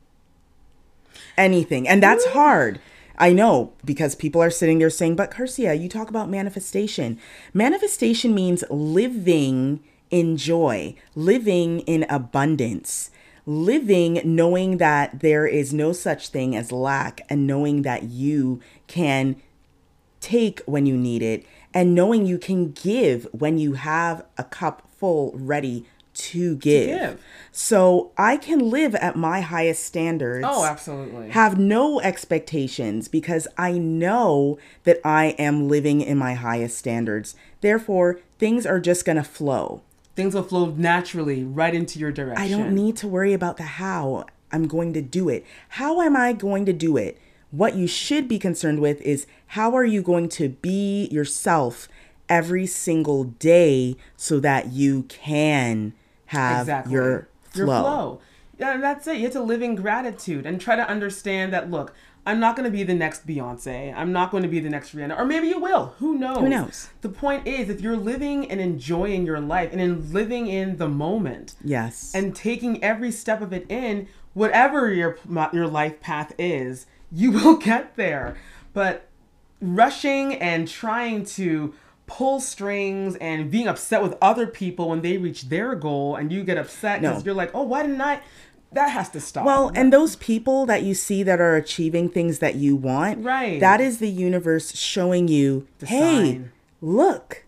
anything, 1.37 1.87
and 1.87 2.01
that's 2.01 2.25
hard. 2.27 2.79
I 3.17 3.31
know 3.31 3.73
because 3.85 4.15
people 4.15 4.41
are 4.41 4.49
sitting 4.49 4.79
there 4.79 4.89
saying, 4.89 5.15
"But 5.15 5.35
Garcia, 5.35 5.73
you 5.73 5.87
talk 5.89 6.09
about 6.09 6.29
manifestation. 6.29 7.19
Manifestation 7.53 8.33
means 8.33 8.63
living 8.69 9.79
in 10.09 10.37
joy, 10.37 10.95
living 11.15 11.79
in 11.81 12.05
abundance." 12.09 13.09
Living 13.45 14.21
knowing 14.23 14.77
that 14.77 15.19
there 15.19 15.45
is 15.45 15.73
no 15.73 15.91
such 15.91 16.29
thing 16.29 16.55
as 16.55 16.71
lack 16.71 17.21
and 17.29 17.45
knowing 17.45 17.81
that 17.81 18.03
you 18.03 18.61
can 18.87 19.35
take 20.21 20.61
when 20.61 20.85
you 20.85 20.95
need 20.95 21.21
it 21.21 21.45
and 21.73 21.93
knowing 21.93 22.25
you 22.25 22.37
can 22.37 22.71
give 22.71 23.27
when 23.33 23.57
you 23.57 23.73
have 23.73 24.23
a 24.37 24.43
cup 24.43 24.87
full 24.97 25.33
ready 25.35 25.85
to 26.13 26.55
give. 26.57 26.87
give. 26.87 27.23
So 27.51 28.11
I 28.17 28.37
can 28.37 28.69
live 28.69 28.95
at 28.95 29.15
my 29.15 29.41
highest 29.41 29.83
standards. 29.83 30.45
Oh, 30.47 30.63
absolutely. 30.65 31.29
Have 31.31 31.57
no 31.57 31.99
expectations 31.99 33.07
because 33.07 33.47
I 33.57 33.73
know 33.73 34.57
that 34.83 34.99
I 35.03 35.35
am 35.39 35.67
living 35.67 36.01
in 36.01 36.17
my 36.17 36.35
highest 36.35 36.77
standards. 36.77 37.35
Therefore, 37.61 38.19
things 38.37 38.65
are 38.65 38.79
just 38.79 39.05
going 39.05 39.17
to 39.17 39.23
flow. 39.23 39.81
Things 40.15 40.35
will 40.35 40.43
flow 40.43 40.67
naturally 40.67 41.43
right 41.43 41.73
into 41.73 41.97
your 41.99 42.11
direction. 42.11 42.43
I 42.43 42.49
don't 42.49 42.73
need 42.73 42.97
to 42.97 43.07
worry 43.07 43.33
about 43.33 43.57
the 43.57 43.63
how 43.63 44.25
I'm 44.51 44.67
going 44.67 44.93
to 44.93 45.01
do 45.01 45.27
it. 45.29 45.45
How 45.69 46.01
am 46.01 46.15
I 46.15 46.33
going 46.33 46.65
to 46.67 46.73
do 46.73 46.97
it? 46.97 47.19
What 47.49 47.75
you 47.75 47.87
should 47.87 48.27
be 48.27 48.39
concerned 48.39 48.79
with 48.79 49.01
is 49.01 49.25
how 49.47 49.75
are 49.75 49.85
you 49.85 50.01
going 50.01 50.29
to 50.29 50.49
be 50.49 51.07
yourself 51.07 51.87
every 52.29 52.65
single 52.65 53.23
day 53.25 53.95
so 54.15 54.39
that 54.39 54.71
you 54.71 55.03
can 55.03 55.93
have 56.27 56.61
exactly 56.61 56.93
your 56.93 57.27
flow. 57.43 57.65
Your 57.65 57.65
flow. 57.65 58.21
Yeah, 58.59 58.73
and 58.75 58.83
that's 58.83 59.07
it. 59.07 59.17
You 59.17 59.23
have 59.23 59.33
to 59.33 59.41
live 59.41 59.61
in 59.61 59.75
gratitude 59.75 60.45
and 60.45 60.61
try 60.61 60.75
to 60.75 60.87
understand 60.87 61.53
that. 61.53 61.69
Look, 61.71 61.93
I'm 62.25 62.39
not 62.39 62.55
going 62.55 62.63
to 62.65 62.71
be 62.71 62.83
the 62.83 62.93
next 62.93 63.27
Beyonce. 63.27 63.93
I'm 63.93 64.13
not 64.13 64.31
going 64.31 64.43
to 64.43 64.49
be 64.49 64.59
the 64.61 64.69
next 64.69 64.95
Rihanna, 64.95 65.17
or 65.19 65.25
maybe 65.25 65.47
you 65.47 65.59
will. 65.59 65.95
Who 65.99 66.17
knows? 66.17 66.37
Who 66.37 66.47
knows? 66.49 66.89
The 67.01 67.09
point 67.09 67.45
is, 67.45 67.69
if 67.69 67.81
you're 67.81 67.97
living 67.97 68.49
and 68.49 68.61
enjoying 68.61 69.25
your 69.25 69.41
life 69.41 69.71
and 69.73 69.81
in 69.81 70.13
living 70.13 70.47
in 70.47 70.77
the 70.77 70.87
moment 70.87 71.55
Yes. 71.63 72.13
and 72.15 72.33
taking 72.35 72.81
every 72.83 73.11
step 73.11 73.41
of 73.41 73.51
it 73.51 73.65
in, 73.69 74.07
whatever 74.33 74.91
your 74.93 75.17
your 75.51 75.67
life 75.67 75.99
path 75.99 76.33
is, 76.37 76.85
you 77.11 77.31
will 77.37 77.57
get 77.57 77.95
there. 77.97 78.37
But 78.73 79.09
rushing 79.61 80.35
and 80.35 80.67
trying 80.67 81.25
to 81.25 81.73
pull 82.05 82.39
strings 82.39 83.15
and 83.17 83.49
being 83.49 83.67
upset 83.67 84.03
with 84.03 84.15
other 84.21 84.45
people 84.45 84.89
when 84.89 85.01
they 85.01 85.17
reach 85.17 85.43
their 85.43 85.73
goal 85.73 86.15
and 86.15 86.31
you 86.31 86.43
get 86.43 86.57
upset 86.57 87.01
because 87.01 87.19
No. 87.23 87.25
you're 87.25 87.35
like, 87.35 87.51
oh, 87.53 87.63
why 87.63 87.81
didn't 87.81 88.01
I? 88.01 88.19
That 88.73 88.89
has 88.89 89.09
to 89.09 89.19
stop. 89.21 89.45
Well, 89.45 89.71
and 89.75 89.91
those 89.93 90.15
people 90.15 90.65
that 90.65 90.83
you 90.83 90.93
see 90.93 91.23
that 91.23 91.39
are 91.39 91.55
achieving 91.55 92.09
things 92.09 92.39
that 92.39 92.55
you 92.55 92.75
want, 92.75 93.23
Right. 93.23 93.59
That 93.59 93.79
is 93.81 93.99
the 93.99 94.09
universe 94.09 94.75
showing 94.75 95.27
you, 95.27 95.67
The 95.79 95.85
hey, 95.87 95.99
sign. 95.99 96.51
look, 96.81 97.43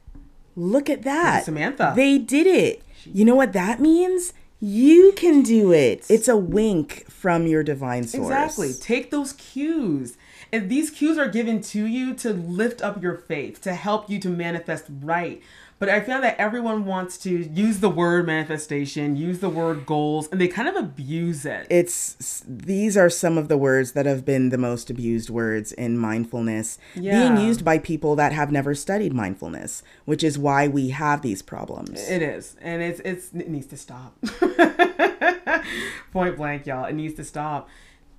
look 0.56 0.90
at 0.90 1.04
that. 1.04 1.46
Samantha. 1.46 1.94
They 1.96 2.18
did 2.18 2.48
it. 2.48 2.82
You 3.06 3.26
know 3.26 3.36
what 3.36 3.54
that 3.54 3.80
means? 3.80 4.34
You 4.60 5.12
can 5.16 5.44
do 5.44 5.72
it. 5.74 6.06
It's 6.10 6.28
a 6.28 6.38
wink 6.38 7.06
from 7.10 7.46
your 7.46 7.62
divine 7.62 8.06
source. 8.06 8.26
Exactly. 8.26 8.74
Take 8.74 9.12
those 9.12 9.34
cues. 9.34 10.18
And 10.52 10.70
these 10.70 10.90
cues 10.90 11.18
are 11.18 11.28
given 11.28 11.62
to 11.62 11.86
you 11.86 12.14
to 12.16 12.32
lift 12.32 12.82
up 12.82 13.04
your 13.04 13.16
faith, 13.16 13.62
to 13.62 13.74
help 13.74 14.10
you 14.10 14.20
to 14.20 14.30
manifest 14.30 14.86
right. 15.02 15.42
But 15.78 15.90
I 15.90 16.00
found 16.00 16.24
that 16.24 16.40
everyone 16.40 16.86
wants 16.86 17.18
to 17.20 17.30
use 17.30 17.80
the 17.82 17.90
word 17.90 18.26
manifestation, 18.26 19.18
use 19.18 19.40
the 19.40 19.50
word 19.50 19.86
goals, 19.86 20.30
and 20.32 20.40
they 20.40 20.48
kind 20.48 20.70
of 20.70 20.76
abuse 20.78 21.46
it. 21.46 21.68
It's 21.70 22.44
these 22.48 22.96
are 22.96 23.10
some 23.10 23.38
of 23.38 23.50
the 23.50 23.58
words 23.58 23.92
that 23.92 24.06
have 24.06 24.24
been 24.24 24.50
the 24.50 24.58
most 24.58 24.90
abused 24.90 25.30
words 25.30 25.74
in 25.74 25.98
mindfulness, 25.98 26.78
Yeah. 26.96 27.20
being 27.36 27.46
used 27.46 27.66
by 27.66 27.78
people 27.80 28.16
that 28.16 28.32
have 28.32 28.54
never 28.54 28.74
studied 28.74 29.14
mindfulness, 29.14 29.84
which 30.06 30.24
is 30.24 30.38
why 30.40 30.70
we 30.70 30.90
have 30.90 31.22
these 31.22 31.42
problems. 31.42 32.10
It 32.10 32.22
is, 32.22 32.56
and 32.62 32.82
it's 32.82 33.02
it's 33.02 33.34
it 33.34 33.50
needs 33.50 33.68
to 33.68 33.78
stop. 33.78 34.16
Point 36.14 36.38
blank, 36.38 36.66
y'all. 36.66 36.86
It 36.86 36.94
needs 36.94 37.16
to 37.16 37.24
stop. 37.26 37.68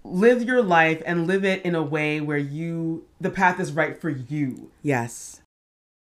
Live 0.04 0.42
your 0.44 0.62
life 0.62 1.02
and 1.06 1.26
live 1.26 1.44
it 1.44 1.62
in 1.64 1.74
a 1.74 1.82
way 1.82 2.20
where 2.20 2.36
you 2.38 3.06
the 3.20 3.30
path 3.30 3.58
is 3.58 3.72
right 3.72 3.98
for 3.98 4.10
you. 4.10 4.70
Yes. 4.82 5.40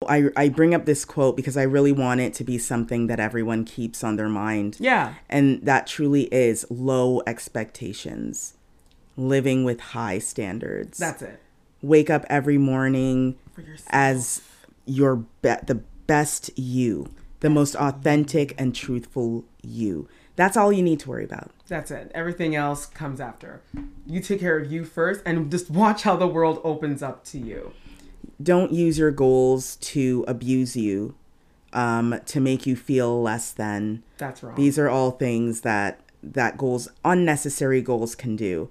I, 0.09 0.31
I 0.37 0.49
bring 0.49 0.75
up 0.75 0.85
this 0.85 1.05
quote 1.05 1.37
because 1.37 1.57
I 1.57 1.63
really 1.63 1.93
want 1.93 2.21
it 2.21 2.35
to 2.35 2.45
be 2.45 2.59
something 2.59 3.07
that 3.07 3.21
everyone 3.21 3.65
keeps 3.65 4.03
on 4.05 4.17
their 4.17 4.29
mind. 4.29 4.77
Yeah. 4.81 5.15
And 5.29 5.65
that 5.65 5.87
truly 5.87 6.25
is 6.25 6.67
low 6.71 7.23
expectations, 7.27 8.55
living 9.17 9.65
with 9.65 9.81
high 9.81 10.19
standards. 10.19 10.99
That's 10.99 11.23
it. 11.23 11.41
Wake 11.83 12.11
up 12.11 12.25
every 12.29 12.59
morning 12.59 13.37
as 13.89 14.43
your 14.87 15.17
be- 15.17 15.55
the 15.67 15.83
best 16.07 16.57
you, 16.59 17.09
the 17.41 17.51
most 17.51 17.75
authentic 17.77 18.55
and 18.59 18.75
truthful 18.75 19.45
you. 19.63 20.09
That's 20.37 20.57
all 20.57 20.73
you 20.73 20.83
need 20.83 21.01
to 21.01 21.09
worry 21.09 21.25
about. 21.25 21.51
That's 21.67 21.91
it. 21.91 22.13
Everything 22.15 22.55
else 22.55 22.87
comes 22.87 23.21
after. 23.21 23.63
You 24.07 24.21
take 24.21 24.41
care 24.41 24.59
of 24.59 24.71
you 24.71 24.85
first 24.85 25.23
and 25.25 25.51
just 25.51 25.71
watch 25.71 26.03
how 26.03 26.17
the 26.17 26.27
world 26.27 26.61
opens 26.63 27.03
up 27.03 27.25
to 27.27 27.39
you. 27.39 27.73
Don't 28.43 28.73
use 28.73 28.99
your 28.99 29.11
goals 29.11 29.77
to 29.77 30.25
abuse 30.29 30.77
you, 30.77 31.15
um, 31.73 32.21
to 32.27 32.41
make 32.41 32.67
you 32.67 32.77
feel 32.77 33.23
less 33.23 33.51
than. 33.53 34.03
That's 34.19 34.43
wrong. 34.43 34.57
These 34.57 34.79
are 34.79 34.89
all 34.89 35.13
things 35.13 35.63
that 35.63 36.01
that 36.23 36.59
goals, 36.59 36.89
unnecessary 37.05 37.81
goals, 37.81 38.15
can 38.15 38.37
do. 38.37 38.69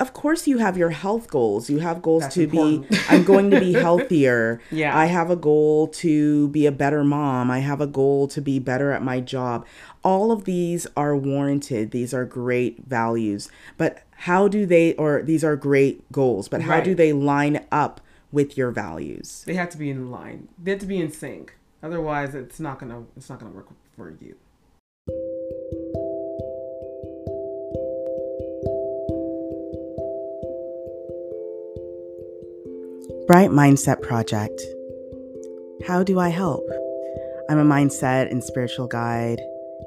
Of 0.00 0.14
course, 0.14 0.48
you 0.48 0.58
have 0.58 0.76
your 0.76 0.90
health 0.90 1.28
goals. 1.28 1.70
You 1.70 1.78
have 1.78 2.02
goals 2.02 2.22
That's 2.22 2.34
to 2.34 2.44
important. 2.44 2.88
be. 2.90 2.98
I'm 3.08 3.22
going 3.22 3.50
to 3.50 3.60
be 3.60 3.72
healthier. 3.72 4.60
Yeah. 4.70 4.96
I 4.96 5.06
have 5.06 5.30
a 5.30 5.36
goal 5.36 5.86
to 5.88 6.48
be 6.48 6.66
a 6.66 6.72
better 6.72 7.04
mom. 7.04 7.50
I 7.50 7.60
have 7.60 7.80
a 7.80 7.86
goal 7.86 8.26
to 8.28 8.40
be 8.40 8.58
better 8.58 8.90
at 8.90 9.02
my 9.02 9.20
job. 9.20 9.64
All 10.02 10.32
of 10.32 10.44
these 10.44 10.86
are 10.96 11.14
warranted. 11.16 11.92
These 11.92 12.12
are 12.12 12.24
great 12.24 12.84
values. 12.86 13.48
But 13.76 14.02
how 14.10 14.48
do 14.48 14.66
they? 14.66 14.94
Or 14.94 15.22
these 15.22 15.44
are 15.44 15.54
great 15.54 16.10
goals. 16.10 16.48
But 16.48 16.62
how 16.62 16.80
do 16.80 16.94
they 16.94 17.12
line 17.12 17.64
up 17.70 18.00
with 18.32 18.56
your 18.56 18.70
values? 18.70 19.44
they 19.46 19.54
have 19.54 19.70
to 19.70 19.78
be 19.78 19.90
in 19.90 20.10
line. 20.10 20.48
They 20.60 20.72
have 20.72 20.80
to 20.80 20.86
be 20.86 21.00
in 21.00 21.12
sync. 21.12 21.54
Otherwise, 21.82 22.34
it's 22.34 22.58
not 22.58 22.78
gonna 22.78 23.04
it's 23.16 23.28
not 23.28 23.38
gonna 23.38 23.52
work 23.52 23.68
for 23.96 24.10
you. 24.20 24.36
Bright 33.26 33.50
Mindset 33.50 34.02
Project. 34.02 34.60
How 35.86 36.02
do 36.02 36.18
I 36.18 36.28
help? 36.28 36.68
I'm 37.48 37.58
a 37.58 37.64
mindset 37.64 38.30
and 38.30 38.42
spiritual 38.42 38.86
guide 38.86 39.40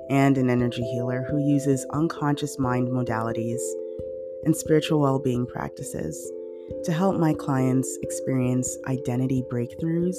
and 0.09 0.37
an 0.37 0.49
energy 0.49 0.83
healer 0.83 1.25
who 1.29 1.39
uses 1.39 1.85
unconscious 1.91 2.59
mind 2.59 2.89
modalities 2.89 3.61
and 4.43 4.55
spiritual 4.55 4.99
well 4.99 5.19
being 5.19 5.45
practices 5.47 6.31
to 6.83 6.91
help 6.91 7.17
my 7.17 7.33
clients 7.33 7.97
experience 8.01 8.77
identity 8.87 9.43
breakthroughs 9.51 10.17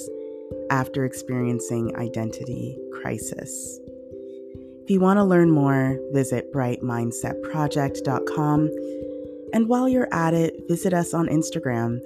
after 0.70 1.04
experiencing 1.04 1.96
identity 1.96 2.78
crisis. 3.00 3.80
If 4.82 4.90
you 4.90 5.00
want 5.00 5.18
to 5.18 5.24
learn 5.24 5.50
more, 5.50 5.98
visit 6.12 6.52
brightmindsetproject.com. 6.52 8.70
And 9.52 9.68
while 9.68 9.88
you're 9.88 10.12
at 10.12 10.34
it, 10.34 10.54
visit 10.68 10.94
us 10.94 11.12
on 11.12 11.26
Instagram, 11.26 12.00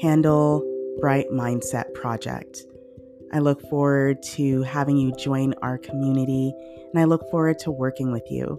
handle 0.00 0.62
Bright 1.00 1.30
Mindset 1.30 1.94
Project. 1.94 2.64
I 3.32 3.38
look 3.38 3.62
forward 3.70 4.22
to 4.34 4.62
having 4.62 4.96
you 4.96 5.12
join 5.16 5.54
our 5.62 5.78
community, 5.78 6.52
and 6.92 7.00
I 7.00 7.04
look 7.04 7.30
forward 7.30 7.58
to 7.60 7.70
working 7.70 8.12
with 8.12 8.30
you. 8.30 8.58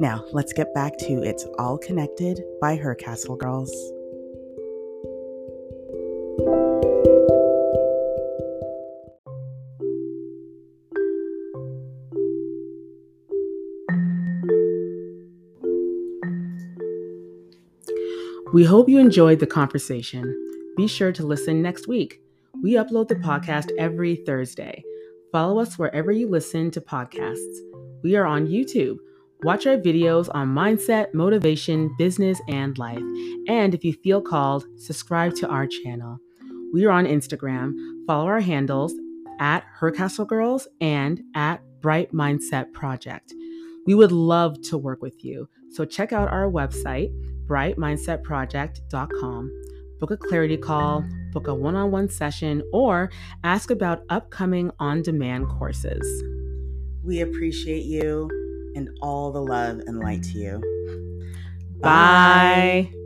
Now, 0.00 0.24
let's 0.32 0.52
get 0.52 0.74
back 0.74 0.98
to 0.98 1.22
It's 1.22 1.46
All 1.58 1.78
Connected 1.78 2.42
by 2.60 2.76
Her 2.76 2.94
Castle 2.94 3.36
Girls. 3.36 3.72
We 18.52 18.64
hope 18.64 18.88
you 18.88 18.98
enjoyed 18.98 19.40
the 19.40 19.46
conversation. 19.46 20.36
Be 20.76 20.86
sure 20.86 21.12
to 21.12 21.26
listen 21.26 21.62
next 21.62 21.88
week. 21.88 22.20
We 22.62 22.74
upload 22.74 23.08
the 23.08 23.16
podcast 23.16 23.70
every 23.78 24.16
Thursday. 24.16 24.82
Follow 25.32 25.58
us 25.58 25.78
wherever 25.78 26.12
you 26.12 26.28
listen 26.28 26.70
to 26.72 26.80
podcasts. 26.80 27.58
We 28.02 28.16
are 28.16 28.26
on 28.26 28.46
YouTube 28.46 28.98
Watch 29.42 29.66
our 29.66 29.76
videos 29.76 30.28
on 30.32 30.54
mindset, 30.54 31.12
motivation, 31.14 31.92
business, 31.98 32.40
and 32.48 32.78
life. 32.78 33.02
And 33.48 33.74
if 33.74 33.84
you 33.84 33.92
feel 33.92 34.22
called, 34.22 34.64
subscribe 34.76 35.34
to 35.36 35.48
our 35.48 35.66
channel. 35.66 36.20
We 36.72 36.84
are 36.84 36.92
on 36.92 37.06
Instagram. 37.06 37.74
Follow 38.06 38.26
our 38.26 38.38
handles 38.38 38.94
at 39.40 39.64
Her 39.64 39.90
Castle 39.90 40.26
Girls 40.26 40.68
and 40.80 41.20
at 41.34 41.60
Bright 41.80 42.12
Mindset 42.12 42.72
Project. 42.72 43.34
We 43.84 43.96
would 43.96 44.12
love 44.12 44.62
to 44.62 44.78
work 44.78 45.02
with 45.02 45.24
you. 45.24 45.48
So 45.70 45.84
check 45.84 46.12
out 46.12 46.28
our 46.28 46.48
website, 46.48 47.10
brightmindsetproject.com. 47.52 49.62
Book 50.00 50.10
a 50.10 50.16
clarity 50.16 50.56
call, 50.56 51.04
book 51.32 51.48
a 51.48 51.54
one 51.54 51.76
on 51.76 51.90
one 51.90 52.08
session, 52.08 52.62
or 52.72 53.10
ask 53.44 53.70
about 53.70 54.04
upcoming 54.08 54.70
on 54.78 55.02
demand 55.02 55.48
courses. 55.48 56.24
We 57.04 57.20
appreciate 57.20 57.84
you 57.84 58.30
and 58.74 58.88
all 59.02 59.30
the 59.30 59.42
love 59.42 59.80
and 59.86 60.00
light 60.00 60.22
to 60.24 60.38
you. 60.38 60.62
Bye. 61.80 62.90
Bye. 62.90 63.01